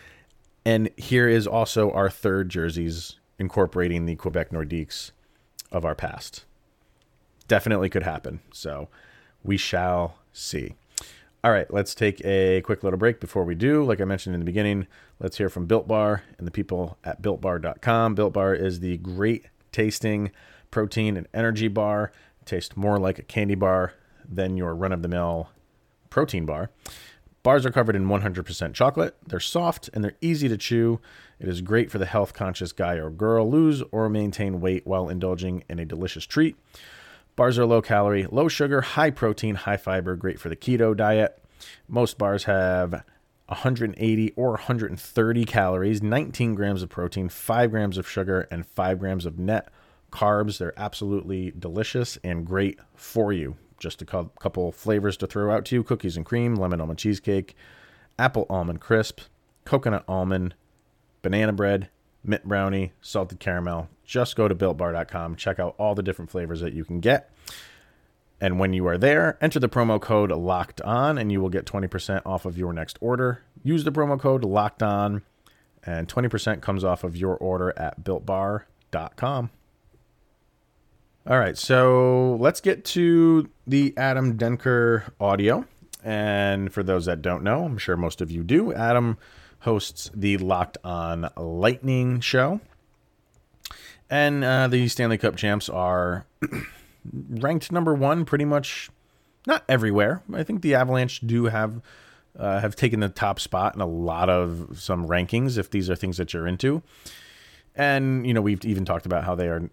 And 0.64 0.90
here 0.97 1.28
is 1.28 1.47
also 1.47 1.90
our 1.90 2.09
third 2.09 2.49
jerseys 2.49 3.19
incorporating 3.38 4.07
the 4.07 4.14
Quebec 4.16 4.50
Nordiques 4.50 5.11
of 5.73 5.85
our 5.85 5.95
past. 5.95 6.45
Definitely 7.49 7.88
could 7.88 8.04
happen. 8.04 8.40
So 8.52 8.88
we 9.42 9.57
shall 9.57 10.19
see. 10.33 10.75
All 11.44 11.50
right, 11.50 11.68
let's 11.72 11.92
take 11.92 12.25
a 12.25 12.61
quick 12.61 12.84
little 12.84 13.00
break 13.00 13.18
before 13.18 13.42
we 13.42 13.56
do. 13.56 13.82
Like 13.82 14.00
I 14.00 14.04
mentioned 14.04 14.37
in 14.37 14.40
the 14.40 14.44
beginning, 14.46 14.87
let's 15.18 15.38
hear 15.38 15.49
from 15.49 15.66
Built 15.66 15.88
Bar 15.88 16.22
and 16.38 16.46
the 16.46 16.52
people 16.52 16.99
at 17.02 17.20
builtbar.com. 17.20 18.14
Built 18.14 18.32
Bar 18.32 18.54
is 18.54 18.78
the 18.78 18.96
great 18.99 19.46
tasting 19.72 20.30
protein 20.70 21.16
and 21.16 21.26
energy 21.34 21.66
bar. 21.66 22.12
It 22.40 22.46
tastes 22.46 22.76
more 22.76 22.96
like 22.96 23.18
a 23.18 23.25
candy 23.25 23.56
bar 23.56 23.94
than 24.25 24.56
your 24.56 24.72
run 24.72 24.92
of 24.92 25.02
the 25.02 25.08
mill 25.08 25.50
protein 26.11 26.46
bar. 26.46 26.70
Bars 27.42 27.66
are 27.66 27.72
covered 27.72 27.96
in 27.96 28.06
100% 28.06 28.72
chocolate. 28.72 29.16
They're 29.26 29.40
soft 29.40 29.90
and 29.92 30.04
they're 30.04 30.16
easy 30.20 30.49
to 30.49 30.56
chew. 30.56 31.00
It 31.40 31.49
is 31.49 31.61
great 31.61 31.90
for 31.90 31.99
the 31.99 32.06
health 32.06 32.34
conscious 32.34 32.70
guy 32.70 32.94
or 32.94 33.11
girl 33.11 33.50
lose 33.50 33.82
or 33.90 34.08
maintain 34.08 34.61
weight 34.61 34.87
while 34.87 35.08
indulging 35.08 35.64
in 35.68 35.80
a 35.80 35.84
delicious 35.84 36.25
treat. 36.25 36.54
Bars 37.35 37.59
are 37.59 37.67
low 37.67 37.83
calorie, 37.83 38.27
low 38.31 38.49
sugar, 38.49 38.81
high 38.81 39.11
protein, 39.11 39.55
high 39.55 39.77
fiber, 39.77 40.17
great 40.17 40.39
for 40.39 40.49
the 40.49 40.57
keto 40.57 40.97
diet. 40.97 41.43
Most 41.89 42.19
bars 42.19 42.45
have 42.45 43.05
180 43.47 44.33
or 44.37 44.51
130 44.51 45.45
calories, 45.45 46.03
19 46.03 46.55
grams 46.55 46.83
of 46.83 46.91
protein, 46.91 47.29
5 47.29 47.71
grams 47.71 47.99
of 47.99 48.09
sugar, 48.09 48.47
and 48.51 48.67
5 48.67 48.99
grams 48.99 49.27
of 49.27 49.39
net 49.39 49.69
carbs. 50.11 50.59
They're 50.59 50.79
absolutely 50.79 51.53
delicious 51.59 52.19
and 52.23 52.47
great 52.47 52.79
for 52.95 53.33
you 53.33 53.57
just 53.83 54.01
a 54.01 54.05
couple 54.05 54.71
flavors 54.71 55.17
to 55.17 55.27
throw 55.27 55.53
out 55.53 55.65
to 55.65 55.75
you 55.75 55.83
cookies 55.83 56.17
and 56.17 56.25
cream, 56.25 56.55
lemon 56.55 56.81
almond 56.81 57.01
cheesecake, 57.01 57.57
apple 58.17 58.47
almond 58.49 58.81
crisp, 58.81 59.21
coconut 59.65 60.05
almond, 60.07 60.55
banana 61.21 61.53
bread, 61.53 61.91
mint 62.25 62.45
brownie, 62.45 62.93
salted 63.00 63.41
caramel. 63.41 63.88
Just 64.05 64.37
go 64.37 64.49
to 64.49 64.55
builtbar.com, 64.55 65.37
check 65.37 65.59
out 65.59 65.75
all 65.79 65.95
the 65.95 66.02
different 66.02 66.31
flavors 66.31 66.61
that 66.61 66.73
you 66.73 66.85
can 66.85 67.00
get. 67.00 67.31
And 68.41 68.59
when 68.59 68.73
you 68.73 68.87
are 68.88 68.99
there, 68.99 69.38
enter 69.41 69.61
the 69.61 69.69
promo 69.69 70.00
code 70.00 70.33
locked 70.33 70.81
on 70.83 71.17
and 71.17 71.31
you 71.31 71.41
will 71.41 71.49
get 71.49 71.64
20% 71.64 72.23
off 72.26 72.45
of 72.45 72.59
your 72.59 72.73
next 72.73 72.99
order. 73.00 73.43
Use 73.62 73.85
the 73.85 73.93
promo 73.93 74.19
code 74.19 74.45
locked 74.45 74.83
on 74.83 75.23
and 75.85 76.09
20% 76.09 76.61
comes 76.61 76.83
off 76.83 77.05
of 77.05 77.17
your 77.17 77.37
order 77.37 77.73
at 77.76 78.02
builtbar.com. 78.02 79.50
All 81.25 81.38
right, 81.38 81.57
so 81.57 82.37
let's 82.41 82.61
get 82.61 82.85
to 82.87 83.49
the 83.64 83.95
Adam 83.97 84.37
Denker 84.37 85.12
audio. 85.21 85.64
And 86.02 86.73
for 86.73 86.83
those 86.83 87.07
that 87.07 87.23
don't 87.23 87.45
know, 87.45 87.64
I'm 87.64 87.79
sure 87.79 87.97
most 87.97 88.21
of 88.21 88.33
you 88.33 88.43
do, 88.43 88.73
Adam 88.73 89.19
hosts 89.62 90.11
the 90.14 90.37
Locked 90.38 90.78
On 90.85 91.28
Lightning 91.37 92.21
show. 92.21 92.61
And 94.11 94.45
uh, 94.45 94.69
the 94.69 94.88
Stanley 94.88 95.19
Cup 95.19 95.37
champs 95.37 95.69
are 95.69 96.26
ranked 97.31 97.73
number 97.73 97.95
one 97.95 98.25
pretty 98.25 98.45
much 98.45 98.90
not 99.47 99.64
everywhere. 99.69 100.23
I 100.33 100.42
think 100.42 100.62
the 100.62 100.75
Avalanche 100.75 101.21
do 101.21 101.47
have 101.47 101.81
uh, 102.38 102.61
have 102.61 102.76
taken 102.76 103.00
the 103.00 103.09
top 103.09 103.38
spot 103.40 103.75
in 103.75 103.81
a 103.81 103.87
lot 103.87 104.28
of 104.28 104.78
some 104.78 105.07
rankings 105.07 105.59
if 105.59 105.71
these 105.71 105.90
are 105.90 105.97
things 105.97 106.16
that 106.16 106.33
you're 106.33 106.47
into. 106.47 106.83
And 107.75 108.26
you 108.26 108.35
know 108.35 108.42
we've 108.42 108.64
even 108.64 108.85
talked 108.85 109.07
about 109.07 109.25
how 109.25 109.35
they 109.35 109.49
are 109.49 109.71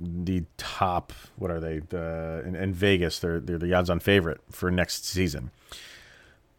the 0.00 0.44
top. 0.56 1.12
What 1.36 1.50
are 1.50 1.60
they? 1.60 1.80
Uh, 1.92 2.46
in, 2.46 2.54
in 2.54 2.72
Vegas, 2.72 3.18
they're 3.18 3.40
they're 3.40 3.58
the 3.58 3.74
odds-on 3.74 4.00
favorite 4.00 4.40
for 4.50 4.70
next 4.70 5.06
season. 5.06 5.50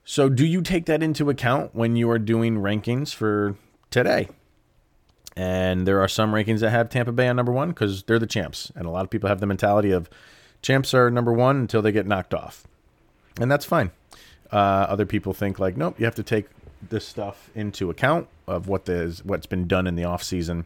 So, 0.09 0.27
do 0.27 0.43
you 0.43 0.63
take 0.63 0.87
that 0.87 1.03
into 1.03 1.29
account 1.29 1.75
when 1.75 1.95
you 1.95 2.09
are 2.09 2.17
doing 2.17 2.55
rankings 2.55 3.13
for 3.13 3.55
today? 3.91 4.27
And 5.35 5.87
there 5.87 6.01
are 6.01 6.07
some 6.07 6.31
rankings 6.31 6.61
that 6.61 6.71
have 6.71 6.89
Tampa 6.89 7.11
Bay 7.11 7.27
on 7.27 7.35
number 7.35 7.51
one 7.51 7.69
because 7.69 8.01
they're 8.01 8.17
the 8.17 8.25
champs, 8.25 8.71
and 8.75 8.87
a 8.87 8.89
lot 8.89 9.03
of 9.03 9.11
people 9.11 9.29
have 9.29 9.39
the 9.39 9.45
mentality 9.45 9.91
of 9.91 10.09
champs 10.63 10.95
are 10.95 11.11
number 11.11 11.31
one 11.31 11.57
until 11.57 11.83
they 11.83 11.91
get 11.91 12.07
knocked 12.07 12.33
off, 12.33 12.65
and 13.39 13.51
that's 13.51 13.65
fine. 13.65 13.91
Uh, 14.51 14.87
other 14.89 15.05
people 15.05 15.31
think 15.31 15.59
like, 15.59 15.77
nope, 15.77 15.99
you 15.99 16.05
have 16.05 16.15
to 16.15 16.23
take 16.23 16.47
this 16.89 17.07
stuff 17.07 17.51
into 17.53 17.91
account 17.91 18.27
of 18.47 18.67
what 18.67 18.89
is 18.89 19.23
what's 19.23 19.45
been 19.45 19.67
done 19.67 19.85
in 19.85 19.95
the 19.95 20.05
off 20.05 20.23
season, 20.23 20.65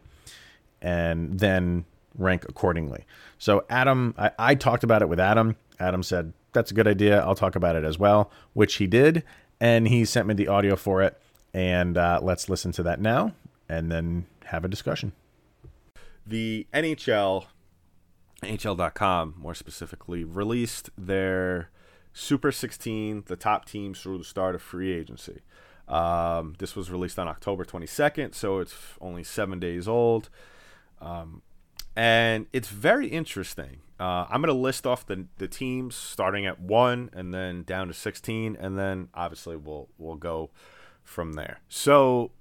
and 0.81 1.37
then 1.37 1.83
rank 2.17 2.45
accordingly. 2.47 3.03
So 3.39 3.65
Adam, 3.69 4.15
I, 4.17 4.31
I 4.39 4.55
talked 4.55 4.85
about 4.85 5.01
it 5.01 5.09
with 5.09 5.19
Adam. 5.19 5.57
Adam 5.81 6.01
said, 6.01 6.31
that's 6.53 6.71
a 6.71 6.73
good 6.73 6.87
idea. 6.87 7.21
I'll 7.21 7.35
talk 7.35 7.55
about 7.55 7.75
it 7.75 7.83
as 7.83 7.99
well, 7.99 8.31
which 8.53 8.75
he 8.75 8.87
did. 8.87 9.23
And 9.59 9.87
he 9.87 10.05
sent 10.05 10.27
me 10.27 10.33
the 10.33 10.47
audio 10.47 10.75
for 10.75 11.01
it. 11.01 11.19
And 11.53 11.97
uh, 11.97 12.19
let's 12.21 12.49
listen 12.49 12.71
to 12.73 12.83
that 12.83 12.99
now 12.99 13.33
and 13.69 13.91
then 13.91 14.25
have 14.45 14.65
a 14.65 14.67
discussion. 14.67 15.13
The 16.25 16.67
NHL, 16.73 17.45
NHL.com 18.41 19.35
more 19.37 19.53
specifically, 19.53 20.23
released 20.23 20.89
their 20.97 21.69
Super 22.13 22.51
16, 22.51 23.23
the 23.25 23.35
top 23.35 23.65
teams 23.65 23.99
through 23.99 24.19
the 24.19 24.23
start 24.23 24.55
of 24.55 24.61
free 24.61 24.93
agency. 24.93 25.41
Um, 25.87 26.55
this 26.59 26.75
was 26.75 26.89
released 26.91 27.19
on 27.19 27.27
October 27.27 27.65
22nd, 27.65 28.35
so 28.35 28.59
it's 28.59 28.75
only 29.01 29.23
seven 29.23 29.59
days 29.59 29.87
old. 29.87 30.29
Um, 31.01 31.41
and 31.95 32.47
it's 32.53 32.69
very 32.69 33.07
interesting. 33.07 33.81
Uh, 33.99 34.25
I'm 34.29 34.41
going 34.41 34.53
to 34.53 34.59
list 34.59 34.87
off 34.87 35.05
the, 35.05 35.27
the 35.37 35.47
teams 35.47 35.95
starting 35.95 36.45
at 36.45 36.59
one 36.59 37.09
and 37.13 37.33
then 37.33 37.63
down 37.63 37.87
to 37.87 37.93
16, 37.93 38.57
and 38.59 38.77
then 38.77 39.09
obviously 39.13 39.55
we'll 39.55 39.89
we'll 39.97 40.15
go 40.15 40.49
from 41.03 41.33
there. 41.33 41.59
So 41.69 42.31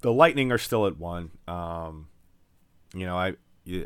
the 0.00 0.12
Lightning 0.12 0.50
are 0.52 0.58
still 0.58 0.86
at 0.86 0.98
one. 0.98 1.30
Um, 1.46 2.08
you 2.94 3.06
know, 3.06 3.16
I 3.16 3.34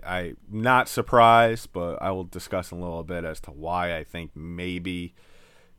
I 0.05 0.35
not 0.51 0.89
surprised, 0.89 1.73
but 1.73 2.01
I 2.01 2.11
will 2.11 2.25
discuss 2.25 2.73
in 2.73 2.79
a 2.79 2.81
little 2.81 3.05
bit 3.05 3.25
as 3.25 3.41
to 3.41 3.51
why 3.51 3.97
I 3.97 4.05
think 4.05 4.33
maybe 4.35 5.15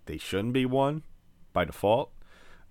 they 0.05 0.17
shouldn't 0.17 0.53
be 0.53 0.65
one 0.65 1.03
by 1.53 1.65
default. 1.65 2.11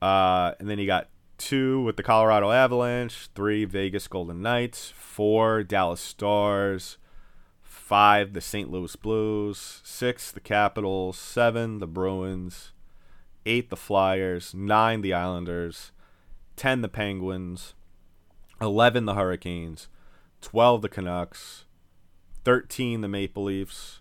Uh, 0.01 0.53
and 0.61 0.69
then 0.69 0.79
you 0.79 0.87
got 0.87 1.09
two 1.39 1.81
with 1.81 1.97
the 1.97 2.03
Colorado 2.03 2.51
Avalanche, 2.51 3.29
three 3.35 3.65
Vegas 3.65 4.09
Golden 4.09 4.43
Knights, 4.43 4.91
four 4.91 5.63
Dallas 5.63 6.01
Stars, 6.01 6.99
five 7.63 8.35
the 8.35 8.41
St. 8.41 8.71
Louis 8.71 8.95
Blues, 8.97 9.81
six 9.85 10.31
the 10.31 10.41
Capitals, 10.41 11.17
seven 11.17 11.79
the 11.79 11.87
Bruins, 11.87 12.73
eight 13.47 13.71
the 13.71 13.77
Flyers, 13.77 14.53
nine 14.53 15.01
the 15.01 15.15
Islanders, 15.15 15.93
ten 16.57 16.83
the 16.83 16.89
Penguins, 16.89 17.75
eleven 18.61 19.07
the 19.07 19.15
Hurricanes, 19.15 19.89
twelve 20.41 20.83
the 20.83 20.89
Canucks, 20.89 21.65
thirteen 22.45 23.01
the 23.01 23.09
Maple 23.09 23.45
Leafs, 23.45 24.01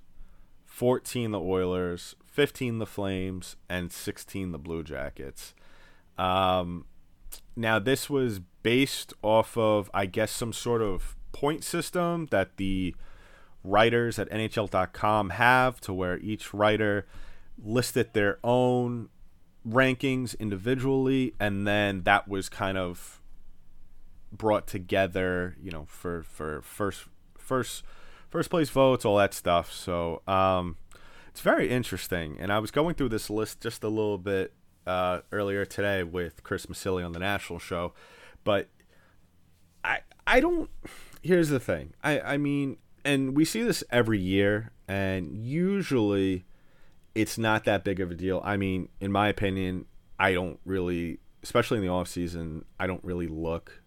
fourteen 0.66 1.32
the 1.32 1.40
Oilers, 1.40 2.16
fifteen 2.26 2.80
the 2.80 2.86
Flames, 2.86 3.56
and 3.70 3.92
sixteen 3.92 4.52
the 4.52 4.60
Blue 4.60 4.84
Jackets. 4.84 5.54
Um, 6.18 6.86
now, 7.56 7.80
this 7.80 8.10
was 8.10 8.40
based 8.62 9.14
off 9.24 9.58
of, 9.58 9.90
I 9.94 10.06
guess, 10.06 10.32
some 10.32 10.54
sort 10.54 10.82
of 10.82 11.16
point 11.32 11.64
system 11.64 12.28
that 12.32 12.58
the 12.58 12.96
writers 13.64 14.20
at 14.20 14.30
NHL.com 14.30 15.32
have 15.32 15.82
to 15.82 15.94
where 15.94 16.20
each 16.20 16.54
writer 16.54 17.06
listed 17.62 18.14
their 18.14 18.38
own 18.44 19.10
rankings 19.68 20.38
individually, 20.40 21.34
and 21.40 21.68
then 21.68 22.04
that 22.04 22.28
was 22.28 22.48
kind 22.50 22.78
of 22.78 23.22
brought 24.32 24.68
together, 24.68 25.56
you 25.62 25.72
know, 25.72 25.86
for 25.88 26.24
for 26.24 26.62
first 26.62 27.06
first 27.38 27.84
first 28.30 28.50
place 28.50 28.70
votes, 28.70 29.06
all 29.06 29.18
that 29.18 29.34
stuff. 29.34 29.72
So 29.72 30.22
um, 30.28 30.78
it's 31.30 31.42
very 31.42 31.70
interesting. 31.70 32.38
And 32.40 32.52
I 32.52 32.60
was 32.60 32.72
going 32.72 32.96
through 32.96 33.10
this 33.10 33.30
list 33.30 33.62
just 33.62 33.84
a 33.84 33.90
little 33.90 34.18
bit 34.18 34.54
uh, 34.88 35.22
earlier 35.32 35.66
today 35.66 36.04
with 36.04 36.44
Chris 36.44 36.66
Maselli 36.66 37.06
on 37.06 37.12
the 37.12 37.20
National 37.20 37.60
Show, 37.60 37.94
but 38.44 38.70
I 39.84 40.00
I 40.26 40.40
don't. 40.40 40.70
Here's 41.22 41.50
the 41.50 41.60
thing. 41.60 41.94
I 42.04 42.20
I 42.22 42.38
mean, 42.38 42.78
and 43.04 43.36
we 43.36 43.46
see 43.46 43.62
this 43.64 43.84
every 43.92 44.20
year, 44.20 44.72
and 44.88 45.36
usually 45.38 46.46
it's 47.14 47.38
not 47.38 47.66
that 47.66 47.84
big 47.84 48.00
of 48.00 48.12
a 48.12 48.16
deal. 48.16 48.42
I 48.44 48.58
mean, 48.58 48.90
in 49.02 49.12
my 49.12 49.28
opinion, 49.28 49.86
I 50.20 50.34
don't 50.34 50.60
really, 50.66 51.20
especially 51.44 51.78
in 51.78 51.84
the 51.84 51.90
off 51.90 52.08
season, 52.08 52.64
I 52.80 52.88
don't 52.88 53.04
really 53.04 53.28
look 53.28 53.82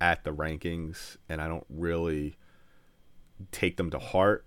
at 0.00 0.24
the 0.24 0.32
rankings 0.32 1.16
and 1.28 1.40
I 1.40 1.48
don't 1.48 1.66
really 1.68 2.36
take 3.52 3.76
them 3.76 3.90
to 3.90 3.98
heart. 3.98 4.46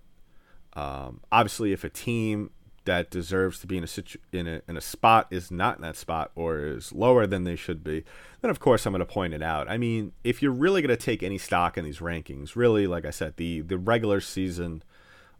Um, 0.74 1.20
obviously, 1.32 1.72
if 1.72 1.84
a 1.84 1.88
team 1.88 2.50
that 2.86 3.10
deserves 3.10 3.58
to 3.60 3.66
be 3.66 3.76
in 3.76 3.84
a 3.84 3.86
situ- 3.86 4.18
in 4.32 4.48
a 4.48 4.62
in 4.66 4.76
a 4.76 4.80
spot 4.80 5.26
is 5.30 5.50
not 5.50 5.76
in 5.76 5.82
that 5.82 5.96
spot 5.96 6.30
or 6.34 6.64
is 6.64 6.92
lower 6.92 7.26
than 7.26 7.44
they 7.44 7.56
should 7.56 7.84
be, 7.84 8.04
then 8.40 8.50
of 8.50 8.58
course 8.58 8.86
I'm 8.86 8.92
going 8.92 9.00
to 9.00 9.06
point 9.06 9.34
it 9.34 9.42
out. 9.42 9.68
I 9.68 9.76
mean, 9.76 10.12
if 10.24 10.42
you're 10.42 10.52
really 10.52 10.80
going 10.80 10.96
to 10.96 11.04
take 11.04 11.22
any 11.22 11.38
stock 11.38 11.76
in 11.76 11.84
these 11.84 11.98
rankings, 11.98 12.56
really, 12.56 12.86
like 12.86 13.04
I 13.04 13.10
said, 13.10 13.36
the 13.36 13.60
the 13.60 13.78
regular 13.78 14.20
season 14.20 14.82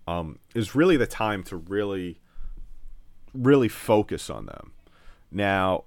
um, 0.07 0.39
is 0.55 0.75
really 0.75 0.97
the 0.97 1.07
time 1.07 1.43
to 1.45 1.57
really 1.57 2.21
really 3.33 3.69
focus 3.69 4.29
on 4.31 4.47
them. 4.47 4.73
Now, 5.31 5.85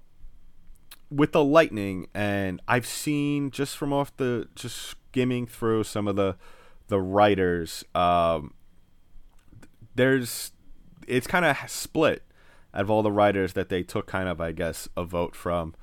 with 1.12 1.32
the 1.32 1.44
Lightning, 1.44 2.08
and 2.14 2.62
I've 2.68 2.86
seen 2.86 3.52
just 3.52 3.78
from 3.78 3.94
off 3.94 4.16
the 4.18 4.48
just 4.56 4.78
skimming 4.78 5.48
through 5.48 5.84
some 5.84 6.08
of 6.08 6.16
the 6.16 6.36
the 6.88 7.00
writers, 7.00 7.84
um, 7.94 8.54
there's 9.96 10.52
it's 11.10 11.28
kind 11.28 11.46
of 11.46 11.58
split 11.68 12.24
out 12.74 12.82
of 12.82 12.90
all 12.90 13.02
the 13.02 13.12
writers 13.12 13.54
that 13.54 13.70
they 13.70 13.84
took 13.84 14.08
kind 14.08 14.30
of 14.30 14.40
I 14.40 14.52
guess 14.52 14.88
a 14.96 15.04
vote 15.04 15.36
from 15.36 15.76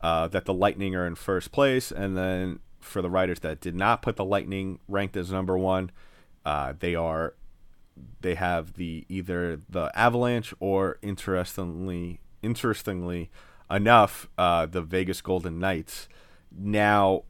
uh, 0.00 0.28
that 0.28 0.44
the 0.44 0.54
Lightning 0.54 0.94
are 0.94 1.06
in 1.06 1.14
first 1.14 1.50
place, 1.50 1.90
and 1.90 2.16
then 2.16 2.60
for 2.80 3.00
the 3.00 3.10
writers 3.10 3.40
that 3.40 3.60
did 3.60 3.74
not 3.74 4.02
put 4.02 4.16
the 4.16 4.24
Lightning 4.24 4.78
ranked 4.86 5.16
as 5.16 5.32
number 5.32 5.56
one, 5.56 5.90
uh, 6.44 6.74
they 6.78 6.94
are 6.94 7.34
they 8.20 8.34
have 8.34 8.74
the 8.74 9.06
either 9.08 9.60
the 9.68 9.90
Avalanche 9.94 10.52
or 10.60 10.98
interestingly 11.00 12.20
interestingly 12.42 13.30
enough 13.70 14.28
uh, 14.36 14.66
the 14.66 14.82
Vegas 14.82 15.20
Golden 15.20 15.58
Knights. 15.58 16.08
Now, 16.56 17.22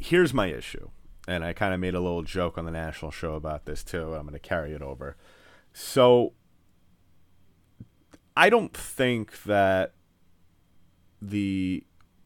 here's 0.00 0.34
my 0.34 0.46
issue, 0.46 0.90
and 1.28 1.44
I 1.44 1.52
kind 1.52 1.72
of 1.72 1.80
made 1.80 1.94
a 1.94 2.00
little 2.00 2.22
joke 2.22 2.58
on 2.58 2.64
the 2.64 2.70
national 2.72 3.10
show 3.12 3.34
about 3.34 3.64
this 3.64 3.84
too. 3.84 4.14
I'm 4.14 4.22
going 4.22 4.32
to 4.32 4.38
carry 4.38 4.72
it 4.72 4.82
over. 4.82 5.16
So 5.72 6.32
I 8.36 8.50
don't 8.50 8.74
think 8.76 9.42
that 9.44 9.92
the 11.20 11.84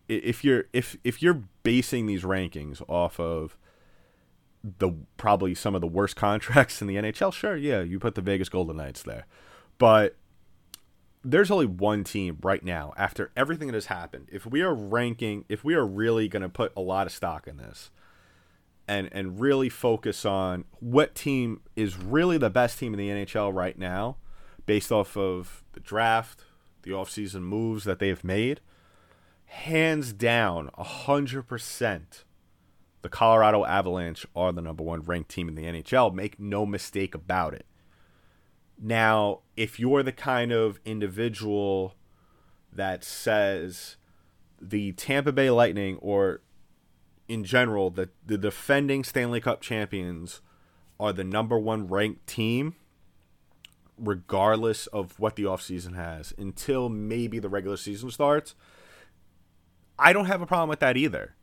if 0.08 0.44
you're 0.44 0.64
if 0.72 0.96
if 1.04 1.20
you're 1.22 1.42
basing 1.62 2.06
these 2.06 2.22
rankings 2.22 2.82
off 2.88 3.18
of 3.18 3.58
the 4.78 4.92
probably 5.16 5.54
some 5.54 5.74
of 5.74 5.80
the 5.80 5.86
worst 5.86 6.16
contracts 6.16 6.80
in 6.80 6.88
the 6.88 6.96
NHL, 6.96 7.32
sure, 7.32 7.56
yeah, 7.56 7.82
you 7.82 7.98
put 7.98 8.14
the 8.14 8.22
Vegas 8.22 8.48
Golden 8.48 8.76
Knights 8.76 9.02
there. 9.02 9.26
But 9.78 10.16
there's 11.24 11.50
only 11.50 11.66
one 11.66 12.04
team 12.04 12.38
right 12.42 12.64
now 12.64 12.92
after 12.96 13.32
everything 13.36 13.66
that 13.66 13.74
has 13.74 13.86
happened. 13.86 14.28
If 14.30 14.46
we 14.46 14.62
are 14.62 14.74
ranking, 14.74 15.44
if 15.48 15.64
we 15.64 15.74
are 15.74 15.86
really 15.86 16.28
going 16.28 16.42
to 16.42 16.48
put 16.48 16.72
a 16.76 16.80
lot 16.80 17.06
of 17.06 17.12
stock 17.12 17.48
in 17.48 17.56
this 17.56 17.90
and 18.86 19.08
and 19.12 19.40
really 19.40 19.68
focus 19.68 20.24
on 20.24 20.64
what 20.78 21.14
team 21.14 21.60
is 21.74 21.96
really 21.96 22.38
the 22.38 22.50
best 22.50 22.78
team 22.78 22.94
in 22.94 22.98
the 22.98 23.08
NHL 23.08 23.52
right 23.52 23.76
now 23.76 24.16
based 24.66 24.92
off 24.92 25.16
of 25.16 25.64
the 25.72 25.80
draft, 25.80 26.44
the 26.82 26.90
offseason 26.90 27.42
moves 27.42 27.84
that 27.84 27.98
they've 27.98 28.22
made, 28.22 28.60
hands 29.46 30.12
down, 30.12 30.70
100%, 30.78 32.24
the 33.02 33.08
Colorado 33.08 33.64
Avalanche 33.64 34.26
are 34.34 34.52
the 34.52 34.60
number 34.60 34.82
one 34.82 35.00
ranked 35.02 35.30
team 35.30 35.48
in 35.48 35.54
the 35.54 35.62
NHL. 35.62 36.12
Make 36.12 36.40
no 36.40 36.66
mistake 36.66 37.14
about 37.14 37.54
it. 37.54 37.64
Now, 38.80 39.40
if 39.56 39.78
you're 39.78 40.02
the 40.02 40.12
kind 40.12 40.52
of 40.52 40.80
individual 40.84 41.94
that 42.72 43.04
says 43.04 43.96
the 44.60 44.92
Tampa 44.92 45.32
Bay 45.32 45.50
Lightning 45.50 45.98
or 45.98 46.42
in 47.28 47.44
general, 47.44 47.90
the, 47.90 48.10
the 48.24 48.36
defending 48.36 49.04
Stanley 49.04 49.40
Cup 49.40 49.60
champions 49.60 50.40
are 50.98 51.12
the 51.12 51.24
number 51.24 51.58
one 51.58 51.86
ranked 51.86 52.26
team 52.26 52.74
regardless 53.98 54.86
of 54.88 55.18
what 55.18 55.36
the 55.36 55.44
offseason 55.44 55.94
has 55.94 56.34
until 56.36 56.88
maybe 56.88 57.38
the 57.38 57.48
regular 57.48 57.76
season 57.76 58.10
starts. 58.10 58.54
I 59.98 60.12
don't 60.12 60.26
have 60.26 60.42
a 60.42 60.46
problem 60.46 60.68
with 60.68 60.80
that 60.80 60.96
either. 60.96 61.34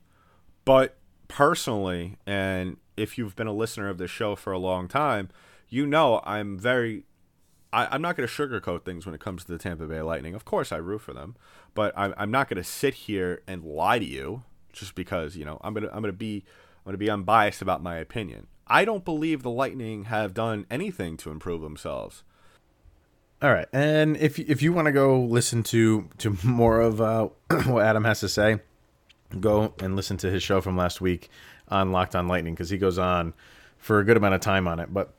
But 0.66 0.98
personally, 1.28 2.18
and 2.26 2.78
if 2.96 3.18
you've 3.18 3.36
been 3.36 3.48
a 3.48 3.54
listener 3.54 3.90
of 3.90 3.98
this 3.98 4.12
show 4.12 4.36
for 4.36 4.54
a 4.54 4.60
long 4.60 4.88
time, 4.88 5.30
you 5.70 5.86
know 5.86 6.22
I'm 6.24 6.58
very. 6.58 7.06
I, 7.72 7.96
am 7.96 8.04
not 8.04 8.16
going 8.16 8.28
to 8.28 8.32
sugarcoat 8.32 8.86
things 8.86 9.04
when 9.04 9.16
it 9.16 9.22
comes 9.22 9.44
to 9.46 9.52
the 9.52 9.58
Tampa 9.58 9.88
Bay 9.88 10.04
Lightning. 10.04 10.36
Of 10.36 10.46
course, 10.46 10.72
I 10.72 10.78
root 10.78 11.02
for 11.02 11.12
them, 11.12 11.36
but 11.74 11.92
I'm, 11.98 12.14
I'm 12.18 12.30
not 12.30 12.48
going 12.48 12.62
to 12.62 12.64
sit 12.64 12.94
here 12.94 13.42
and 13.48 13.64
lie 13.64 13.98
to 13.98 14.06
you 14.06 14.44
just 14.74 14.96
because 14.96 15.38
you 15.38 15.46
know 15.46 15.60
I'm 15.62 15.74
gonna 15.74 15.90
I'm 15.94 16.02
gonna 16.02 16.12
be 16.12 16.44
I'm 16.80 16.90
gonna 16.90 16.98
be 16.98 17.10
unbiased 17.10 17.62
about 17.62 17.82
my 17.82 17.98
opinion. 17.98 18.48
I 18.68 18.84
don't 18.84 19.06
believe 19.06 19.44
the 19.44 19.50
Lightning 19.50 20.06
have 20.06 20.34
done 20.34 20.66
anything 20.70 21.16
to 21.18 21.32
improve 21.32 21.62
themselves. 21.62 22.24
All 23.44 23.52
right, 23.52 23.68
and 23.74 24.16
if 24.16 24.40
if 24.40 24.62
you 24.62 24.72
want 24.72 24.86
to 24.86 24.94
go 24.94 25.20
listen 25.20 25.64
to 25.64 26.08
to 26.20 26.38
more 26.46 26.80
of 26.80 27.02
uh, 27.02 27.28
what 27.66 27.86
Adam 27.86 28.06
has 28.06 28.22
to 28.22 28.30
say, 28.30 28.62
go 29.38 29.74
and 29.82 29.98
listen 29.98 30.16
to 30.18 30.32
his 30.32 30.42
show 30.42 30.62
from 30.62 30.78
last 30.78 31.02
week 31.02 31.30
on 31.68 31.92
Locked 31.92 32.16
On 32.16 32.30
Lightning 32.30 32.54
because 32.54 32.70
he 32.70 32.78
goes 32.78 32.98
on 32.98 33.34
for 33.78 34.00
a 34.00 34.06
good 34.06 34.16
amount 34.16 34.34
of 34.36 34.40
time 34.40 34.66
on 34.66 34.80
it, 34.80 34.94
but 34.94 35.14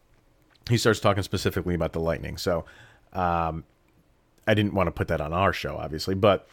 he 0.70 0.78
starts 0.78 1.00
talking 1.00 1.22
specifically 1.22 1.74
about 1.74 1.92
the 1.92 2.00
Lightning. 2.00 2.38
So 2.38 2.64
um, 3.12 3.64
I 4.46 4.54
didn't 4.54 4.72
want 4.72 4.86
to 4.86 4.90
put 4.90 5.08
that 5.08 5.20
on 5.20 5.34
our 5.34 5.52
show, 5.52 5.76
obviously, 5.76 6.14
but 6.14 6.48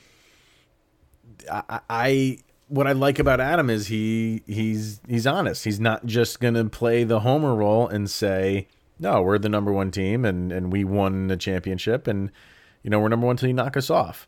I, 1.50 1.80
I 1.90 2.38
what 2.68 2.86
I 2.86 2.92
like 2.92 3.18
about 3.18 3.40
Adam 3.40 3.70
is 3.70 3.88
he 3.88 4.44
he's 4.46 5.00
he's 5.08 5.26
honest. 5.26 5.64
He's 5.64 5.80
not 5.80 6.06
just 6.06 6.42
gonna 6.42 6.66
play 6.66 7.06
the 7.06 7.22
homer 7.22 7.56
role 7.56 7.88
and 7.88 8.10
say 8.10 8.68
no, 9.02 9.22
we're 9.22 9.40
the 9.40 9.50
number 9.50 9.74
one 9.74 9.90
team 9.90 10.24
and, 10.24 10.52
and 10.52 10.72
we 10.72 10.84
won 10.84 11.28
the 11.28 11.36
championship 11.36 12.08
and, 12.08 12.32
you 12.84 12.90
know, 12.90 13.00
we're 13.00 13.10
number 13.10 13.26
one 13.26 13.34
until 13.34 13.50
you 13.50 13.54
knock 13.54 13.76
us 13.76 13.90
off. 13.90 14.28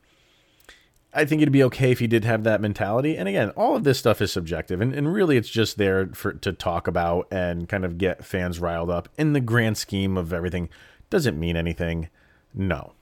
I 1.13 1.25
think 1.25 1.43
it'd 1.43 1.51
be 1.51 1.63
okay 1.65 1.91
if 1.91 1.99
he 1.99 2.07
did 2.07 2.25
have 2.25 2.43
that 2.43 2.59
mentality. 2.59 3.15
And 3.15 3.29
again, 3.29 3.51
all 3.51 3.75
of 3.75 3.83
this 3.83 3.99
stuff 3.99 4.19
is 4.19 4.31
subjective 4.31 4.81
and, 4.81 4.91
and 4.91 5.13
really 5.13 5.37
it's 5.37 5.49
just 5.49 5.77
there 5.77 6.07
for 6.07 6.33
to 6.33 6.51
talk 6.51 6.87
about 6.87 7.27
and 7.31 7.69
kind 7.69 7.85
of 7.85 7.99
get 7.99 8.25
fans 8.25 8.59
riled 8.59 8.89
up. 8.89 9.09
In 9.15 9.33
the 9.33 9.39
grand 9.39 9.77
scheme 9.77 10.17
of 10.17 10.33
everything, 10.33 10.69
doesn't 11.11 11.39
mean 11.39 11.55
anything. 11.55 12.09
No. 12.51 12.93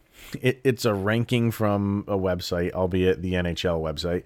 It, 0.42 0.60
it's 0.66 0.84
a 0.84 0.94
ranking 0.94 1.52
from 1.52 2.04
a 2.06 2.18
website, 2.18 2.74
albeit 2.74 3.22
the 3.22 3.34
NHL 3.34 3.82
website. 3.82 4.24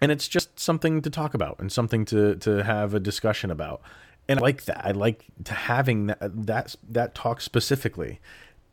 And 0.00 0.10
it's 0.10 0.26
just 0.26 0.58
something 0.58 1.02
to 1.02 1.10
talk 1.10 1.34
about 1.34 1.56
and 1.58 1.70
something 1.70 2.06
to, 2.06 2.36
to 2.36 2.64
have 2.64 2.94
a 2.94 3.00
discussion 3.00 3.50
about 3.50 3.82
and 4.28 4.38
I 4.38 4.42
like 4.42 4.64
that. 4.64 4.84
I 4.84 4.92
like 4.92 5.24
having 5.46 6.06
that 6.06 6.18
that 6.46 6.76
that 6.88 7.14
talk 7.14 7.40
specifically. 7.40 8.20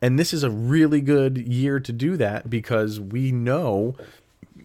And 0.00 0.18
this 0.18 0.32
is 0.32 0.44
a 0.44 0.50
really 0.50 1.00
good 1.00 1.38
year 1.38 1.80
to 1.80 1.92
do 1.92 2.16
that 2.16 2.48
because 2.48 3.00
we 3.00 3.32
know 3.32 3.96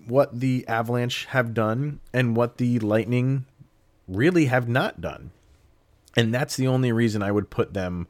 what 0.06 0.40
the 0.40 0.68
Avalanche 0.68 1.26
have 1.26 1.54
done 1.54 2.00
and 2.14 2.36
what 2.36 2.58
the 2.58 2.78
Lightning 2.80 3.46
really 4.08 4.46
have 4.46 4.70
not 4.70 5.02
done. 5.02 5.32
And 6.16 6.34
that's 6.34 6.56
the 6.56 6.68
only 6.68 6.92
reason 6.92 7.24
I 7.24 7.32
would 7.32 7.50
put 7.50 7.74
them 7.74 8.08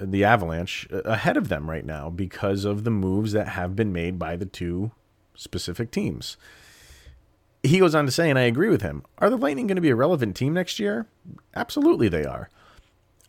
the 0.00 0.24
Avalanche 0.24 0.88
ahead 0.90 1.36
of 1.36 1.48
them 1.48 1.68
right 1.68 1.84
now 1.84 2.08
because 2.08 2.64
of 2.64 2.84
the 2.84 2.90
moves 2.90 3.32
that 3.32 3.48
have 3.48 3.76
been 3.76 3.92
made 3.92 4.18
by 4.18 4.36
the 4.36 4.46
two 4.46 4.92
specific 5.34 5.90
teams 5.90 6.36
he 7.62 7.78
goes 7.78 7.94
on 7.94 8.06
to 8.06 8.12
say, 8.12 8.28
and 8.28 8.38
I 8.38 8.42
agree 8.42 8.68
with 8.68 8.82
him, 8.82 9.04
are 9.18 9.30
the 9.30 9.36
Lightning 9.36 9.66
going 9.66 9.76
to 9.76 9.82
be 9.82 9.90
a 9.90 9.96
relevant 9.96 10.36
team 10.36 10.54
next 10.54 10.78
year? 10.78 11.06
Absolutely, 11.54 12.08
they 12.08 12.24
are. 12.24 12.48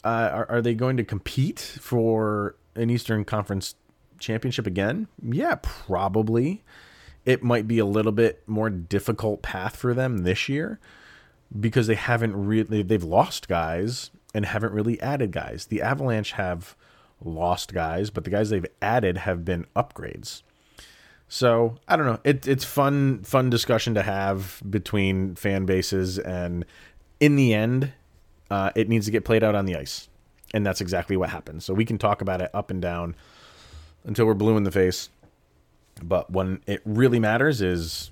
Uh, 0.03 0.29
are, 0.33 0.49
are 0.49 0.61
they 0.61 0.73
going 0.73 0.97
to 0.97 1.03
compete 1.03 1.59
for 1.59 2.55
an 2.75 2.89
Eastern 2.89 3.23
Conference 3.23 3.75
championship 4.19 4.65
again? 4.65 5.07
Yeah, 5.21 5.55
probably. 5.61 6.63
It 7.25 7.43
might 7.43 7.67
be 7.67 7.79
a 7.79 7.85
little 7.85 8.11
bit 8.11 8.43
more 8.47 8.69
difficult 8.69 9.41
path 9.41 9.75
for 9.75 9.93
them 9.93 10.19
this 10.19 10.49
year 10.49 10.79
because 11.57 11.87
they 11.87 11.95
haven't 11.95 12.35
really 12.35 12.81
they've 12.81 13.03
lost 13.03 13.47
guys 13.47 14.09
and 14.33 14.45
haven't 14.45 14.73
really 14.73 14.99
added 15.01 15.31
guys. 15.31 15.67
The 15.67 15.81
Avalanche 15.81 16.33
have 16.33 16.75
lost 17.23 17.73
guys, 17.73 18.09
but 18.09 18.23
the 18.23 18.29
guys 18.29 18.49
they've 18.49 18.65
added 18.81 19.19
have 19.19 19.45
been 19.45 19.67
upgrades. 19.75 20.41
So 21.35 21.77
I 21.87 21.95
don't 21.95 22.05
know. 22.05 22.19
It, 22.23 22.47
it's 22.47 22.63
fun, 22.63 23.23
fun 23.23 23.49
discussion 23.49 23.95
to 23.95 24.03
have 24.03 24.61
between 24.69 25.33
fan 25.33 25.65
bases, 25.65 26.19
and 26.19 26.63
in 27.19 27.37
the 27.37 27.55
end, 27.55 27.91
uh, 28.51 28.69
it 28.75 28.87
needs 28.87 29.07
to 29.07 29.11
get 29.11 29.25
played 29.25 29.43
out 29.43 29.55
on 29.55 29.65
the 29.65 29.75
ice, 29.75 30.09
and 30.53 30.63
that's 30.63 30.79
exactly 30.79 31.17
what 31.17 31.31
happens. 31.31 31.65
So 31.65 31.73
we 31.73 31.85
can 31.85 31.97
talk 31.97 32.21
about 32.21 32.39
it 32.39 32.51
up 32.53 32.69
and 32.69 32.79
down 32.79 33.15
until 34.03 34.27
we're 34.27 34.35
blue 34.35 34.57
in 34.57 34.63
the 34.63 34.69
face, 34.69 35.09
but 36.03 36.29
when 36.29 36.61
it 36.67 36.83
really 36.85 37.19
matters 37.19 37.63
is 37.63 38.11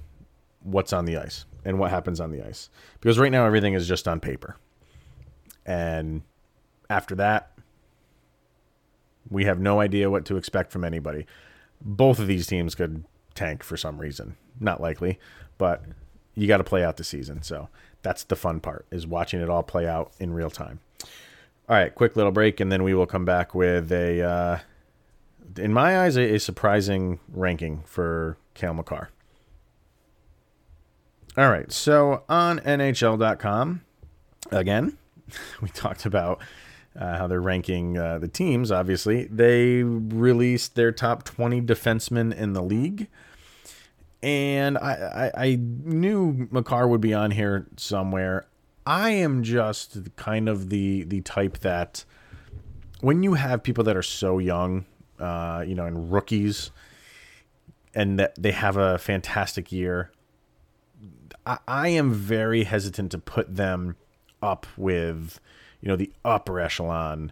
what's 0.64 0.92
on 0.92 1.06
the 1.06 1.18
ice 1.18 1.46
and 1.64 1.78
what 1.78 1.92
happens 1.92 2.20
on 2.20 2.32
the 2.32 2.44
ice, 2.44 2.72
because 3.02 3.20
right 3.20 3.32
now 3.32 3.46
everything 3.46 3.76
is 3.76 3.88
just 3.88 4.08
on 4.08 4.20
paper, 4.20 4.58
and 5.64 6.24
after 6.90 7.14
that, 7.14 7.52
We 9.30 9.46
have 9.46 9.60
no 9.60 9.80
idea 9.80 10.10
what 10.10 10.26
to 10.26 10.38
expect 10.38 10.72
from 10.72 10.84
anybody. 10.84 11.26
Both 11.80 12.20
of 12.20 12.28
these 12.28 12.48
teams 12.48 12.76
could 12.76 13.04
tank 13.36 13.64
for 13.64 13.78
some 13.78 14.00
reason. 14.00 14.36
Not 14.60 14.82
likely, 14.82 15.20
but 15.58 15.84
you 16.36 16.48
got 16.48 16.58
to 16.58 16.64
play 16.64 16.84
out 16.84 16.98
the 16.98 17.04
season. 17.04 17.42
So 17.44 17.70
that's 18.02 18.24
the 18.24 18.36
fun 18.36 18.60
part 18.60 18.86
is 18.92 19.06
watching 19.06 19.42
it 19.42 19.50
all 19.50 19.64
play 19.64 19.88
out 19.88 20.12
in 20.20 20.34
real 20.34 20.50
time. 20.50 20.80
All 21.70 21.76
right, 21.78 21.94
quick 21.94 22.16
little 22.16 22.32
break, 22.32 22.60
and 22.60 22.72
then 22.72 22.84
we 22.84 22.94
will 22.94 23.06
come 23.06 23.24
back 23.24 23.56
with 23.56 23.92
a, 23.92 24.22
uh, 24.22 24.60
in 25.58 25.72
my 25.72 26.00
eyes, 26.02 26.18
a, 26.18 26.36
a 26.36 26.40
surprising 26.40 27.20
ranking 27.32 27.84
for 27.86 28.38
Cale 28.56 28.74
Makar. 28.74 29.10
All 31.38 31.50
right, 31.50 31.72
so 31.72 32.24
on 32.28 32.60
NHL.com, 32.60 33.82
again, 34.52 34.98
we 35.62 35.70
talked 35.70 36.06
about 36.06 36.42
uh, 37.00 37.18
how 37.18 37.28
they're 37.28 37.42
ranking 37.42 37.98
uh, 37.98 38.20
the 38.20 38.28
teams. 38.28 38.72
Obviously, 38.72 39.26
they 39.26 39.84
released 39.84 40.76
their 40.76 40.92
top 40.92 41.24
20 41.24 41.62
defensemen 41.62 42.36
in 42.36 42.54
the 42.54 42.62
league 42.62 43.08
and 44.24 44.78
I, 44.78 45.32
I, 45.36 45.44
I 45.46 45.56
knew 45.60 46.48
Makar 46.52 46.88
would 46.88 47.02
be 47.02 47.14
on 47.14 47.32
here 47.32 47.68
somewhere. 47.78 48.46
I 48.86 49.12
am 49.12 49.44
just 49.44 50.16
kind 50.16 50.50
of 50.50 50.70
the 50.70 51.04
the 51.04 51.22
type 51.22 51.60
that 51.60 52.04
when 53.02 53.24
you 53.24 53.34
have 53.34 53.64
people 53.64 53.84
that 53.86 53.98
are 53.98 54.04
so 54.04 54.38
young, 54.38 54.86
uh, 55.20 55.64
you 55.66 55.76
know, 55.76 55.86
and 55.86 56.12
rookies, 56.12 56.72
and 57.96 58.20
that 58.20 58.36
they 58.42 58.52
have 58.52 58.78
a 58.78 58.98
fantastic 58.98 59.72
year, 59.72 60.12
I, 61.46 61.58
I 61.68 61.88
am 61.90 62.14
very 62.14 62.64
hesitant 62.64 63.12
to 63.12 63.18
put 63.18 63.56
them 63.56 63.96
up 64.42 64.68
with, 64.78 65.40
you 65.82 65.88
know, 65.88 65.96
the 65.96 66.12
upper 66.24 66.60
echelon 66.60 67.32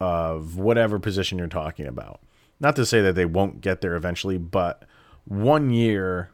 of 0.00 0.56
whatever 0.56 0.98
position 0.98 1.38
you're 1.38 1.46
talking 1.46 1.86
about. 1.86 2.20
Not 2.58 2.76
to 2.76 2.86
say 2.86 3.00
that 3.02 3.14
they 3.14 3.24
won't 3.24 3.60
get 3.60 3.80
there 3.80 3.94
eventually, 3.94 4.38
but 4.38 4.84
one 5.24 5.70
year 5.70 6.30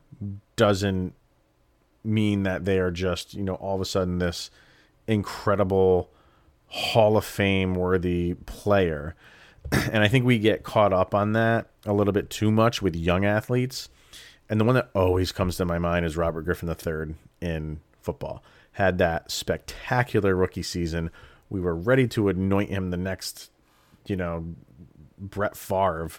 doesn't 0.56 1.14
mean 2.04 2.42
that 2.44 2.64
they 2.64 2.78
are 2.78 2.90
just, 2.90 3.34
you 3.34 3.42
know, 3.42 3.54
all 3.54 3.74
of 3.74 3.80
a 3.80 3.84
sudden 3.84 4.18
this 4.18 4.50
incredible 5.06 6.10
Hall 6.68 7.16
of 7.16 7.24
Fame 7.24 7.74
worthy 7.74 8.34
player. 8.34 9.14
And 9.92 10.02
I 10.02 10.08
think 10.08 10.24
we 10.24 10.38
get 10.38 10.62
caught 10.62 10.94
up 10.94 11.14
on 11.14 11.32
that 11.32 11.68
a 11.84 11.92
little 11.92 12.12
bit 12.12 12.30
too 12.30 12.50
much 12.50 12.80
with 12.80 12.96
young 12.96 13.26
athletes. 13.26 13.90
And 14.48 14.58
the 14.58 14.64
one 14.64 14.74
that 14.74 14.88
always 14.94 15.30
comes 15.30 15.56
to 15.56 15.66
my 15.66 15.78
mind 15.78 16.06
is 16.06 16.16
Robert 16.16 16.42
Griffin 16.42 16.68
III 16.68 17.16
in 17.42 17.80
football. 18.00 18.42
Had 18.72 18.96
that 18.98 19.30
spectacular 19.30 20.34
rookie 20.34 20.62
season. 20.62 21.10
We 21.50 21.60
were 21.60 21.74
ready 21.74 22.06
to 22.08 22.28
anoint 22.28 22.70
him 22.70 22.90
the 22.90 22.96
next, 22.96 23.50
you 24.06 24.16
know, 24.16 24.54
Brett 25.18 25.56
Favre 25.56 26.10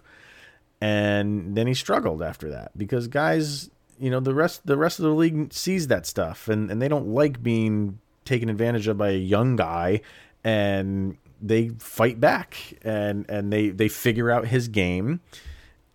and 0.81 1.55
then 1.55 1.67
he 1.67 1.73
struggled 1.73 2.23
after 2.23 2.49
that 2.51 2.77
because 2.77 3.07
guys, 3.07 3.69
you 3.99 4.09
know, 4.09 4.19
the 4.19 4.33
rest 4.33 4.65
the 4.65 4.77
rest 4.77 4.99
of 4.99 5.03
the 5.03 5.13
league 5.13 5.51
sees 5.53 5.87
that 5.87 6.05
stuff 6.05 6.47
and 6.47 6.71
and 6.71 6.81
they 6.81 6.87
don't 6.87 7.07
like 7.07 7.43
being 7.43 7.99
taken 8.25 8.49
advantage 8.49 8.87
of 8.87 8.97
by 8.97 9.09
a 9.09 9.17
young 9.17 9.55
guy 9.55 10.01
and 10.43 11.17
they 11.41 11.69
fight 11.79 12.19
back 12.19 12.55
and 12.83 13.25
and 13.29 13.51
they 13.51 13.69
they 13.69 13.89
figure 13.89 14.31
out 14.31 14.47
his 14.47 14.67
game 14.67 15.19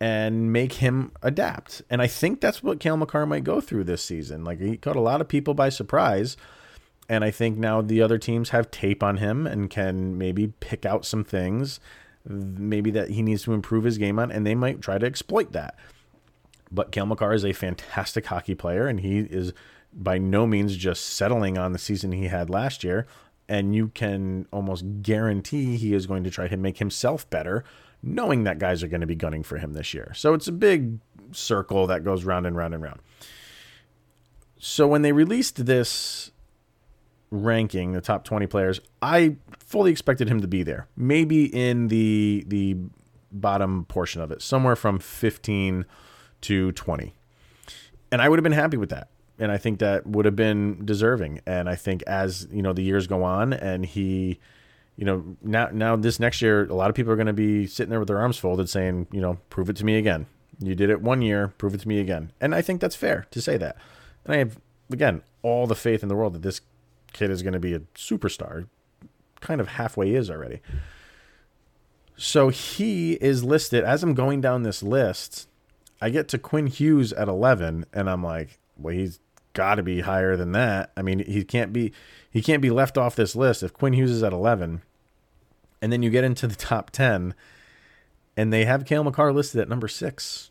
and 0.01 0.53
make 0.53 0.75
him 0.75 1.13
adapt. 1.23 1.81
And 1.89 2.03
I 2.03 2.07
think 2.07 2.41
that's 2.41 2.63
what 2.63 2.81
Cale 2.81 2.99
Makar 2.99 3.25
might 3.25 3.45
go 3.45 3.61
through 3.61 3.85
this 3.85 4.05
season. 4.05 4.45
Like 4.45 4.61
he 4.61 4.77
caught 4.77 4.97
a 4.97 5.01
lot 5.01 5.23
of 5.23 5.29
people 5.29 5.55
by 5.55 5.71
surprise. 5.71 6.37
And 7.09 7.25
I 7.25 7.31
think 7.31 7.59
now 7.59 7.83
the 7.83 8.01
other 8.01 8.19
teams 8.19 8.51
have 8.51 8.71
tape 8.71 9.03
on 9.03 9.19
him 9.19 9.47
and 9.47 9.69
can 9.69 10.17
maybe 10.17 10.53
pick 10.61 10.87
out 10.87 11.05
some 11.05 11.25
things 11.25 11.81
maybe 12.27 12.91
that 12.91 13.11
he 13.11 13.23
needs 13.23 13.43
to 13.43 13.53
improve 13.53 13.85
his 13.85 13.99
game 13.99 14.19
on, 14.19 14.31
and 14.31 14.47
they 14.47 14.55
might 14.55 14.81
try 14.81 14.99
to 14.99 15.07
exploit 15.07 15.53
that. 15.53 15.77
But 16.71 16.91
Cale 16.91 17.07
Makar 17.07 17.35
is 17.35 17.45
a 17.45 17.53
fantastic 17.53 18.27
hockey 18.27 18.55
player, 18.55 18.87
and 18.87 19.01
he 19.01 19.19
is 19.19 19.53
by 19.93 20.19
no 20.19 20.47
means 20.47 20.77
just 20.77 21.05
settling 21.05 21.59
on 21.59 21.73
the 21.73 21.79
season 21.79 22.13
he 22.13 22.29
had 22.29 22.51
last 22.51 22.83
year. 22.83 23.07
And 23.47 23.75
you 23.75 23.89
can 23.89 24.47
almost 24.51 24.85
guarantee 25.03 25.77
he 25.77 25.93
is 25.93 26.07
going 26.07 26.25
to 26.25 26.31
try 26.31 26.49
to 26.49 26.57
make 26.57 26.79
himself 26.79 27.29
better, 27.29 27.63
knowing 28.03 28.45
that 28.45 28.59
guys 28.59 28.83
are 28.83 28.89
going 28.89 29.03
to 29.03 29.07
be 29.07 29.15
gunning 29.15 29.43
for 29.43 29.59
him 29.59 29.75
this 29.75 29.93
year. 29.93 30.13
So 30.15 30.33
it's 30.33 30.49
a 30.49 30.53
big 30.53 30.99
circle 31.33 31.87
that 31.89 32.05
goes 32.05 32.25
round 32.25 32.47
and 32.47 32.57
round 32.57 32.73
and 32.73 32.83
round. 32.83 33.01
So 34.59 34.89
when 34.89 35.03
they 35.03 35.13
released 35.13 35.67
this 35.67 36.31
ranking, 37.31 37.93
the 37.93 38.01
top 38.01 38.25
20 38.25 38.47
players, 38.47 38.81
I 39.03 39.37
fully 39.59 39.91
expected 39.91 40.29
him 40.29 40.41
to 40.41 40.49
be 40.49 40.63
there. 40.63 40.89
Maybe 40.97 41.45
in 41.45 41.89
the 41.89 42.45
the 42.47 42.77
bottom 43.33 43.85
portion 43.87 44.21
of 44.21 44.31
it, 44.31 44.43
somewhere 44.43 44.77
from 44.77 44.99
15 44.99 45.85
to 46.43 46.73
20. 46.73 47.15
And 48.13 48.23
I 48.23 48.29
would 48.29 48.39
have 48.39 48.45
been 48.45 48.53
happy 48.53 48.77
with 48.77 48.91
that. 48.91 49.09
And 49.39 49.51
I 49.51 49.57
think 49.57 49.81
that 49.81 50.07
would 50.07 50.25
have 50.25 50.37
been 50.37 50.85
deserving. 50.85 51.41
And 51.45 51.69
I 51.69 51.75
think 51.75 52.03
as, 52.05 52.47
you 52.53 52.63
know, 52.63 52.73
the 52.73 52.83
years 52.83 53.09
go 53.09 53.25
on 53.25 53.53
and 53.53 53.85
he 53.85 54.39
you 54.97 55.05
know, 55.05 55.37
now 55.43 55.69
now 55.73 55.97
this 55.97 56.21
next 56.21 56.41
year 56.41 56.67
a 56.67 56.75
lot 56.75 56.89
of 56.89 56.95
people 56.95 57.13
are 57.13 57.17
going 57.17 57.27
to 57.27 57.33
be 57.33 57.67
sitting 57.67 57.91
there 57.91 57.99
with 57.99 58.09
their 58.09 58.21
arms 58.21 58.39
folded 58.39 58.69
saying, 58.69 59.09
you 59.11 59.21
know, 59.21 59.39
prove 59.51 59.69
it 59.69 59.77
to 59.77 59.85
me 59.85 59.97
again. 59.97 60.27
You 60.61 60.75
did 60.77 60.89
it 60.89 61.01
one 61.01 61.21
year, 61.21 61.49
prove 61.59 61.75
it 61.75 61.81
to 61.81 61.89
me 61.89 61.99
again. 61.99 62.31
And 62.41 62.55
I 62.55 62.63
think 62.63 62.81
that's 62.81 62.95
fair 62.95 63.27
to 63.33 63.43
say 63.43 63.57
that. 63.57 63.77
And 64.25 64.35
I 64.35 64.39
have 64.39 64.61
again 64.93 65.23
all 65.43 65.67
the 65.67 65.75
faith 65.75 66.03
in 66.03 66.09
the 66.09 66.15
world 66.15 66.35
that 66.35 66.43
this 66.43 66.61
kid 67.15 67.31
is 67.31 67.43
going 67.43 67.55
to 67.55 67.61
be 67.61 67.73
a 67.73 67.81
superstar. 67.95 68.67
Kind 69.41 69.63
of 69.63 69.69
halfway 69.69 70.15
is 70.15 70.29
already. 70.29 70.61
So 72.17 72.51
he 72.51 73.15
is 73.15 73.43
listed 73.43 73.85
as 73.85 74.03
I'm 74.03 74.15
going 74.15 74.43
down 74.43 74.63
this 74.63 74.83
list. 74.83 75.49
I 76.01 76.11
get 76.11 76.29
to 76.29 76.39
Quinn 76.39 76.67
Hughes 76.67 77.13
at 77.15 77.29
11, 77.29 77.87
and 77.93 78.11
I'm 78.11 78.23
like, 78.23 78.59
well, 78.77 78.95
he's 78.95 79.21
got 79.55 79.77
to 79.77 79.83
be 79.83 80.01
higher 80.01 80.37
than 80.37 80.53
that. 80.53 80.93
I 80.97 81.03
mean, 81.03 81.21
he 81.21 81.45
can't 81.45 81.73
be 81.73 81.93
he 82.31 82.43
can't 82.43 82.61
be 82.61 82.71
left 82.71 82.99
off 82.99 83.17
this 83.17 83.35
list 83.35 83.63
if 83.63 83.73
Quinn 83.73 83.95
Hughes 83.95 84.11
is 84.11 84.23
at 84.23 84.33
11. 84.33 84.83
And 85.81 85.93
then 85.93 86.03
you 86.03 86.11
get 86.11 86.25
into 86.25 86.47
the 86.47 86.57
top 86.57 86.91
10, 86.91 87.35
and 88.37 88.53
they 88.53 88.65
have 88.65 88.85
Cale 88.85 89.05
Makar 89.05 89.33
listed 89.33 89.61
at 89.61 89.69
number 89.69 89.89
six. 89.89 90.51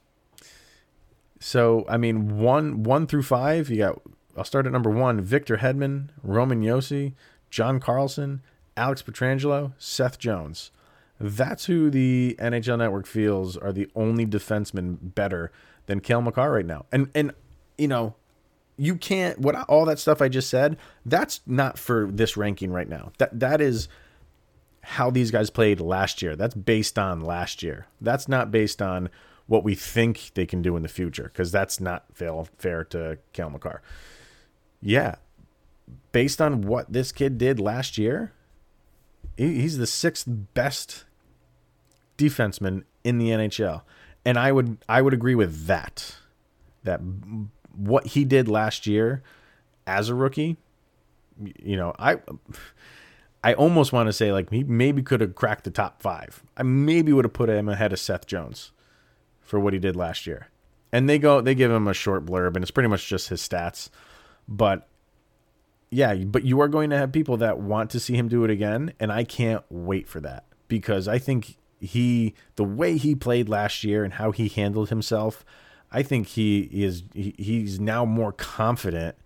So 1.40 1.86
I 1.90 1.98
mean, 1.98 2.40
one 2.40 2.84
one 2.84 3.06
through 3.06 3.24
five, 3.24 3.70
you 3.70 3.78
got 3.78 4.02
I'll 4.36 4.44
start 4.44 4.66
at 4.66 4.72
number 4.72 4.90
one 4.90 5.22
Victor 5.22 5.58
Hedman, 5.58 6.10
Roman 6.24 6.62
Josi, 6.62 7.14
John 7.50 7.80
Carlson, 7.80 8.42
Alex 8.76 9.02
Pietrangelo, 9.02 9.74
Seth 9.78 10.18
Jones. 10.18 10.72
That's 11.20 11.66
who 11.66 11.90
the 11.90 12.36
NHL 12.40 12.80
Network 12.80 13.06
feels 13.06 13.56
are 13.56 13.72
the 13.72 13.88
only 13.96 14.26
defensemen 14.26 14.98
better 15.02 15.52
than 15.86 16.00
Cale 16.00 16.22
Makar 16.22 16.52
right 16.52 16.66
now. 16.66 16.86
And 16.92 17.10
and 17.14 17.34
you 17.78 17.88
know, 17.88 18.16
you 18.78 18.96
can't 18.96 19.40
what 19.40 19.56
all 19.70 19.86
that 19.86 20.00
stuff 20.00 20.22
I 20.22 20.30
just 20.30 20.50
said, 20.50 20.78
that's 21.06 21.42
not 21.46 21.78
for 21.78 22.10
this 22.12 22.36
ranking 22.36 22.72
right 22.72 22.90
now. 22.90 23.12
That 23.20 23.40
that 23.40 23.62
is 23.62 23.88
how 24.82 25.10
these 25.10 25.32
guys 25.32 25.50
played 25.50 25.80
last 25.80 26.22
year. 26.22 26.36
That's 26.36 26.56
based 26.56 27.00
on 27.00 27.22
last 27.22 27.64
year. 27.64 27.88
That's 28.02 28.28
not 28.28 28.52
based 28.52 28.82
on 28.82 29.10
what 29.46 29.64
we 29.64 29.76
think 29.76 30.32
they 30.34 30.46
can 30.46 30.62
do 30.62 30.76
in 30.76 30.84
the 30.84 30.90
future 30.90 31.24
because 31.24 31.52
that's 31.52 31.80
not 31.80 32.06
fair, 32.14 32.44
fair 32.58 32.84
to 32.86 33.18
Cale 33.34 33.50
Makar 33.50 33.82
yeah, 34.84 35.16
based 36.12 36.42
on 36.42 36.62
what 36.62 36.92
this 36.92 37.12
kid 37.12 37.38
did 37.38 37.60
last 37.60 37.98
year, 37.98 38.34
he's 39.38 39.78
the 39.78 39.88
sixth 39.88 40.26
best 40.28 41.06
defenseman 42.18 42.84
in 43.04 43.18
the 43.18 43.30
NHL. 43.30 43.82
And 44.26 44.38
I 44.38 44.52
would 44.52 44.78
I 44.88 45.02
would 45.02 45.14
agree 45.14 45.36
with 45.36 45.68
that. 45.68 46.16
That 46.84 47.00
what 47.76 48.08
he 48.08 48.26
did 48.26 48.48
last 48.48 48.86
year 48.86 49.24
as 49.88 50.10
a 50.10 50.16
rookie, 50.16 50.58
you 51.62 51.78
know, 51.78 51.94
I 51.98 52.18
I 53.44 53.54
almost 53.54 53.94
want 53.94 54.08
to 54.08 54.14
say 54.14 54.34
like 54.34 54.50
he 54.50 54.64
maybe 54.64 55.02
could 55.02 55.22
have 55.22 55.36
cracked 55.36 55.64
the 55.64 55.72
top 55.72 56.02
5. 56.02 56.44
I 56.58 56.64
maybe 56.64 57.14
would 57.14 57.26
have 57.26 57.34
put 57.34 57.50
him 57.50 57.70
ahead 57.70 57.94
of 57.94 58.00
Seth 58.00 58.28
Jones 58.28 58.72
for 59.42 59.60
what 59.60 59.74
he 59.74 59.80
did 59.80 59.96
last 59.96 60.28
year. 60.28 60.50
And 60.92 61.10
they 61.10 61.20
go 61.20 61.40
they 61.40 61.56
give 61.56 61.72
him 61.72 61.88
a 61.88 61.94
short 61.94 62.26
blurb 62.26 62.56
and 62.56 62.64
it's 62.64 62.72
pretty 62.72 62.90
much 62.90 63.08
just 63.08 63.30
his 63.30 63.42
stats. 63.42 63.90
But 64.48 64.88
yeah, 65.90 66.14
but 66.16 66.44
you 66.44 66.60
are 66.62 66.68
going 66.68 66.90
to 66.90 66.98
have 66.98 67.12
people 67.12 67.38
that 67.38 67.60
want 67.60 67.90
to 67.92 68.00
see 68.00 68.16
him 68.16 68.28
do 68.28 68.44
it 68.44 68.50
again, 68.50 68.94
and 69.00 69.12
I 69.12 69.24
can't 69.24 69.64
wait 69.70 70.08
for 70.08 70.20
that 70.22 70.46
because 70.68 71.08
I 71.08 71.20
think 71.20 71.58
he 71.80 72.34
the 72.56 72.64
way 72.64 72.98
he 72.98 73.14
played 73.14 73.50
last 73.50 73.84
year 73.84 74.04
and 74.04 74.14
how 74.14 74.32
he 74.32 74.48
handled 74.48 74.90
himself, 74.90 75.46
I 75.92 76.02
think 76.02 76.30
he 76.30 76.62
is 76.72 77.04
he, 77.14 77.36
he's 77.38 77.80
now 77.80 78.06
more 78.06 78.32
confident. 78.32 79.18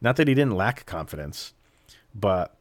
Not 0.00 0.16
that 0.16 0.28
he 0.28 0.34
didn't 0.34 0.56
lack 0.56 0.84
confidence, 0.84 1.54
but 2.14 2.56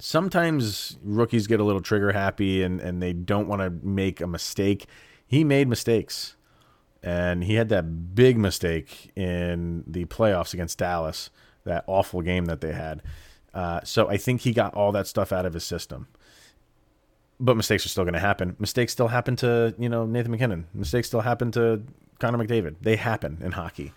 sometimes 0.00 0.98
rookies 1.02 1.46
get 1.46 1.60
a 1.60 1.64
little 1.64 1.82
trigger 1.82 2.12
happy 2.12 2.62
and, 2.62 2.80
and 2.80 3.02
they 3.02 3.12
don't 3.12 3.46
want 3.46 3.62
to 3.62 3.70
make 3.86 4.20
a 4.20 4.26
mistake. 4.26 4.86
He 5.26 5.44
made 5.44 5.68
mistakes. 5.68 6.36
And 7.02 7.44
he 7.44 7.54
had 7.54 7.68
that 7.70 8.14
big 8.14 8.36
mistake 8.36 9.10
in 9.16 9.84
the 9.86 10.04
playoffs 10.04 10.52
against 10.52 10.78
Dallas, 10.78 11.30
that 11.64 11.84
awful 11.86 12.20
game 12.22 12.44
that 12.46 12.60
they 12.60 12.72
had. 12.72 13.02
Uh, 13.54 13.80
so 13.84 14.08
I 14.08 14.16
think 14.16 14.42
he 14.42 14.52
got 14.52 14.74
all 14.74 14.92
that 14.92 15.06
stuff 15.06 15.32
out 15.32 15.46
of 15.46 15.54
his 15.54 15.64
system. 15.64 16.08
but 17.40 17.56
mistakes 17.56 17.86
are 17.86 17.88
still 17.88 18.04
going 18.04 18.14
to 18.14 18.20
happen. 18.20 18.54
Mistakes 18.58 18.92
still 18.92 19.08
happen 19.08 19.34
to 19.36 19.74
you 19.78 19.88
know 19.88 20.04
Nathan 20.06 20.30
MacKinnon. 20.30 20.66
Mistakes 20.74 21.08
still 21.08 21.22
happen 21.22 21.50
to 21.52 21.82
Connor 22.18 22.38
McDavid. 22.38 22.76
They 22.82 22.96
happen 22.96 23.38
in 23.42 23.52
hockey. 23.52 23.92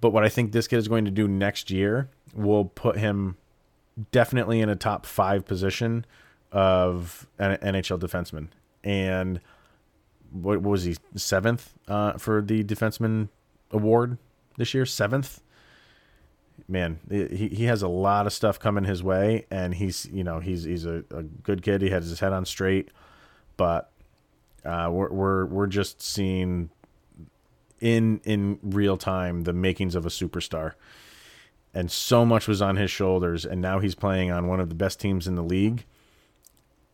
But 0.00 0.10
what 0.10 0.22
I 0.24 0.28
think 0.28 0.52
this 0.52 0.68
kid 0.68 0.76
is 0.78 0.86
going 0.86 1.04
to 1.04 1.10
do 1.10 1.26
next 1.26 1.70
year 1.70 2.08
will 2.32 2.66
put 2.66 2.96
him 2.96 3.36
definitely 4.12 4.60
in 4.60 4.68
a 4.68 4.76
top 4.76 5.04
five 5.04 5.44
position 5.44 6.06
of 6.52 7.26
an 7.38 7.56
NHL 7.56 7.98
defenseman. 7.98 8.48
And 8.84 9.40
what, 10.32 10.62
was 10.62 10.84
he 10.84 10.96
seventh 11.14 11.74
uh, 11.86 12.14
for 12.14 12.42
the 12.42 12.64
defenseman 12.64 13.28
award 13.70 14.18
this 14.56 14.74
year? 14.74 14.86
Seventh. 14.86 15.40
Man, 16.66 16.98
he, 17.08 17.48
he 17.48 17.64
has 17.64 17.82
a 17.82 17.88
lot 17.88 18.26
of 18.26 18.32
stuff 18.32 18.58
coming 18.58 18.84
his 18.84 19.02
way, 19.02 19.46
and 19.50 19.74
he's 19.74 20.06
you 20.12 20.24
know 20.24 20.40
he's 20.40 20.64
he's 20.64 20.84
a, 20.84 21.04
a 21.10 21.22
good 21.22 21.62
kid. 21.62 21.80
He 21.80 21.90
has 21.90 22.08
his 22.08 22.20
head 22.20 22.32
on 22.32 22.44
straight, 22.44 22.90
but 23.56 23.90
uh, 24.64 24.90
we're 24.92 25.10
we're 25.10 25.46
we're 25.46 25.66
just 25.66 26.02
seeing 26.02 26.70
in 27.80 28.20
in 28.24 28.58
real 28.62 28.96
time 28.96 29.42
the 29.42 29.52
makings 29.52 29.94
of 29.94 30.04
a 30.04 30.10
superstar. 30.10 30.74
And 31.74 31.90
so 31.90 32.24
much 32.24 32.48
was 32.48 32.60
on 32.60 32.76
his 32.76 32.90
shoulders, 32.90 33.44
and 33.44 33.60
now 33.60 33.78
he's 33.78 33.94
playing 33.94 34.30
on 34.30 34.48
one 34.48 34.58
of 34.58 34.68
the 34.68 34.74
best 34.74 34.98
teams 35.00 35.28
in 35.28 35.36
the 35.36 35.42
league. 35.42 35.84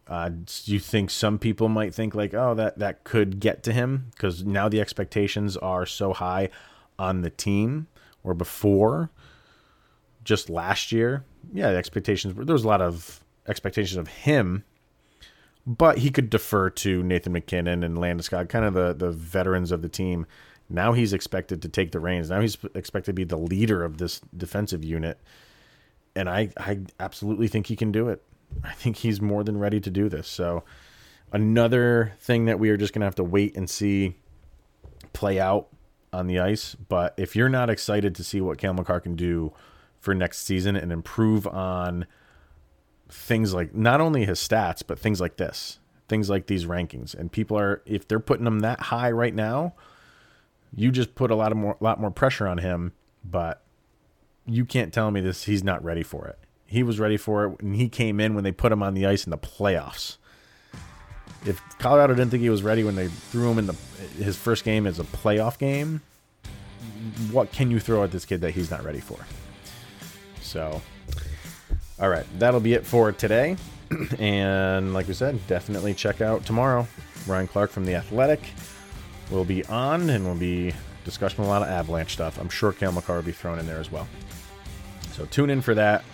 Uh, 0.06 0.28
do 0.28 0.72
you 0.72 0.78
think 0.78 1.10
some 1.10 1.38
people 1.38 1.68
might 1.68 1.94
think 1.94 2.14
like, 2.14 2.34
oh, 2.34 2.54
that 2.54 2.78
that 2.78 3.04
could 3.04 3.40
get 3.40 3.62
to 3.62 3.72
him 3.72 4.10
because 4.10 4.44
now 4.44 4.68
the 4.68 4.80
expectations 4.80 5.56
are 5.56 5.86
so 5.86 6.12
high 6.12 6.50
on 6.98 7.22
the 7.22 7.30
team, 7.30 7.86
or 8.22 8.34
before, 8.34 9.10
just 10.22 10.50
last 10.50 10.92
year, 10.92 11.24
yeah, 11.52 11.70
the 11.70 11.78
expectations 11.78 12.34
there 12.34 12.52
was 12.52 12.64
a 12.64 12.68
lot 12.68 12.82
of 12.82 13.24
expectations 13.48 13.96
of 13.96 14.08
him, 14.08 14.64
but 15.66 15.98
he 15.98 16.10
could 16.10 16.28
defer 16.28 16.68
to 16.70 17.02
Nathan 17.02 17.32
MacKinnon 17.32 17.82
and 17.82 17.96
Landeskog, 17.96 18.48
kind 18.50 18.64
of 18.64 18.74
the 18.74 18.92
the 18.92 19.10
veterans 19.10 19.72
of 19.72 19.80
the 19.80 19.88
team. 19.88 20.26
Now 20.68 20.92
he's 20.92 21.12
expected 21.12 21.62
to 21.62 21.68
take 21.68 21.92
the 21.92 22.00
reins. 22.00 22.30
Now 22.30 22.40
he's 22.40 22.58
expected 22.74 23.12
to 23.12 23.14
be 23.14 23.24
the 23.24 23.36
leader 23.38 23.84
of 23.84 23.98
this 23.98 24.20
defensive 24.36 24.82
unit. 24.82 25.18
And 26.16 26.28
I, 26.28 26.50
I 26.56 26.80
absolutely 27.00 27.48
think 27.48 27.66
he 27.66 27.76
can 27.76 27.92
do 27.92 28.08
it. 28.08 28.22
I 28.62 28.72
think 28.72 28.96
he's 28.96 29.20
more 29.20 29.42
than 29.44 29.58
ready 29.58 29.80
to 29.80 29.90
do 29.90 30.08
this. 30.08 30.28
So, 30.28 30.64
another 31.32 32.12
thing 32.20 32.44
that 32.44 32.58
we 32.58 32.70
are 32.70 32.76
just 32.76 32.92
going 32.92 33.00
to 33.00 33.06
have 33.06 33.14
to 33.16 33.24
wait 33.24 33.56
and 33.56 33.68
see 33.68 34.16
play 35.12 35.40
out 35.40 35.68
on 36.12 36.26
the 36.26 36.38
ice. 36.38 36.74
But 36.74 37.14
if 37.16 37.34
you're 37.34 37.48
not 37.48 37.70
excited 37.70 38.14
to 38.14 38.24
see 38.24 38.40
what 38.40 38.58
Cale 38.58 38.74
Makar 38.74 39.00
can 39.00 39.16
do 39.16 39.52
for 39.98 40.14
next 40.14 40.44
season 40.44 40.76
and 40.76 40.92
improve 40.92 41.46
on 41.46 42.06
things 43.08 43.54
like 43.54 43.74
not 43.74 44.00
only 44.00 44.24
his 44.24 44.38
stats, 44.38 44.82
but 44.86 44.98
things 44.98 45.20
like 45.20 45.36
this, 45.36 45.78
things 46.08 46.30
like 46.30 46.46
these 46.46 46.66
rankings, 46.66 47.14
and 47.14 47.32
people 47.32 47.58
are, 47.58 47.82
if 47.86 48.06
they're 48.06 48.20
putting 48.20 48.44
them 48.44 48.60
that 48.60 48.80
high 48.80 49.10
right 49.10 49.34
now, 49.34 49.74
you 50.74 50.90
just 50.90 51.14
put 51.14 51.30
a 51.30 51.34
lot 51.34 51.52
of 51.52 51.58
more 51.58 51.76
lot 51.80 52.00
more 52.00 52.10
pressure 52.10 52.46
on 52.46 52.58
him, 52.58 52.92
but 53.24 53.62
you 54.46 54.64
can't 54.64 54.92
tell 54.92 55.10
me 55.10 55.20
this 55.20 55.44
he's 55.44 55.62
not 55.64 55.82
ready 55.84 56.02
for 56.02 56.26
it. 56.26 56.38
He 56.66 56.82
was 56.82 56.98
ready 56.98 57.16
for 57.16 57.44
it 57.44 57.62
when 57.62 57.74
he 57.74 57.88
came 57.88 58.20
in 58.20 58.34
when 58.34 58.44
they 58.44 58.52
put 58.52 58.72
him 58.72 58.82
on 58.82 58.94
the 58.94 59.06
ice 59.06 59.24
in 59.24 59.30
the 59.30 59.38
playoffs. 59.38 60.16
If 61.46 61.60
Colorado 61.78 62.14
didn't 62.14 62.30
think 62.30 62.42
he 62.42 62.50
was 62.50 62.62
ready 62.62 62.84
when 62.84 62.94
they 62.94 63.08
threw 63.08 63.50
him 63.50 63.58
in 63.58 63.66
the 63.66 63.74
his 64.22 64.36
first 64.36 64.64
game 64.64 64.86
as 64.86 64.98
a 64.98 65.04
playoff 65.04 65.58
game, 65.58 66.00
what 67.30 67.52
can 67.52 67.70
you 67.70 67.80
throw 67.80 68.02
at 68.02 68.10
this 68.10 68.24
kid 68.24 68.40
that 68.40 68.52
he's 68.52 68.70
not 68.70 68.84
ready 68.84 69.00
for? 69.00 69.18
So, 70.40 70.80
all 72.00 72.08
right, 72.08 72.26
that'll 72.38 72.60
be 72.60 72.74
it 72.74 72.86
for 72.86 73.12
today. 73.12 73.56
and 74.18 74.94
like 74.94 75.08
we 75.08 75.14
said, 75.14 75.38
definitely 75.46 75.94
check 75.94 76.20
out 76.20 76.44
tomorrow. 76.46 76.86
Ryan 77.26 77.48
Clark 77.48 77.70
from 77.70 77.84
The 77.84 77.94
Athletic 77.94 78.40
will 79.30 79.44
be 79.44 79.64
on 79.66 80.10
and 80.10 80.24
we'll 80.24 80.34
be 80.34 80.72
discussing 81.04 81.44
a 81.44 81.48
lot 81.48 81.62
of 81.62 81.68
Avalanche 81.68 82.12
stuff. 82.12 82.38
I'm 82.38 82.48
sure 82.48 82.72
Cale 82.72 82.92
Makar 82.92 83.16
will 83.16 83.22
be 83.22 83.32
thrown 83.32 83.58
in 83.58 83.66
there 83.66 83.78
as 83.78 83.90
well. 83.90 84.08
So 85.12 85.26
tune 85.26 85.50
in 85.50 85.60
for 85.60 85.74
that. 85.74 86.04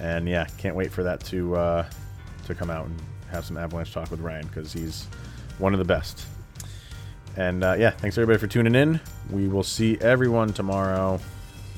And 0.00 0.28
yeah, 0.28 0.46
can't 0.58 0.76
wait 0.76 0.92
for 0.92 1.02
that 1.02 1.20
to 1.24 1.56
uh, 1.56 1.86
to 2.46 2.54
come 2.54 2.70
out 2.70 2.86
and 2.86 3.00
have 3.30 3.44
some 3.44 3.56
Avalanche 3.56 3.92
talk 3.92 4.10
with 4.10 4.20
Ryan 4.20 4.46
because 4.46 4.72
he's 4.72 5.06
one 5.58 5.72
of 5.72 5.78
the 5.78 5.84
best. 5.84 6.26
And 7.36 7.64
uh, 7.64 7.76
yeah, 7.78 7.90
thanks 7.90 8.16
everybody 8.16 8.38
for 8.38 8.46
tuning 8.46 8.74
in. 8.74 9.00
We 9.30 9.48
will 9.48 9.62
see 9.62 9.98
everyone 10.00 10.52
tomorrow 10.52 11.20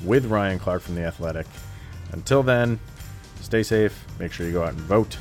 with 0.03 0.25
Ryan 0.25 0.59
Clark 0.59 0.81
from 0.81 0.95
The 0.95 1.03
Athletic. 1.03 1.47
Until 2.11 2.43
then, 2.43 2.79
stay 3.41 3.63
safe. 3.63 4.05
Make 4.19 4.31
sure 4.31 4.45
you 4.45 4.53
go 4.53 4.63
out 4.63 4.69
and 4.69 4.81
vote. 4.81 5.17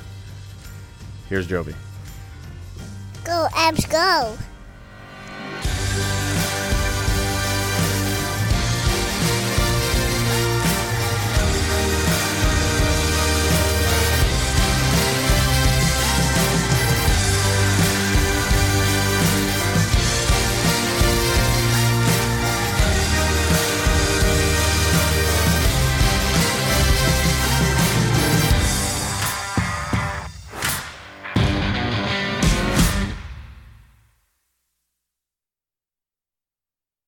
Here's 1.29 1.47
Jovi. 1.47 1.75
Go, 3.25 3.49
Abs, 3.55 3.85
go. 3.87 4.37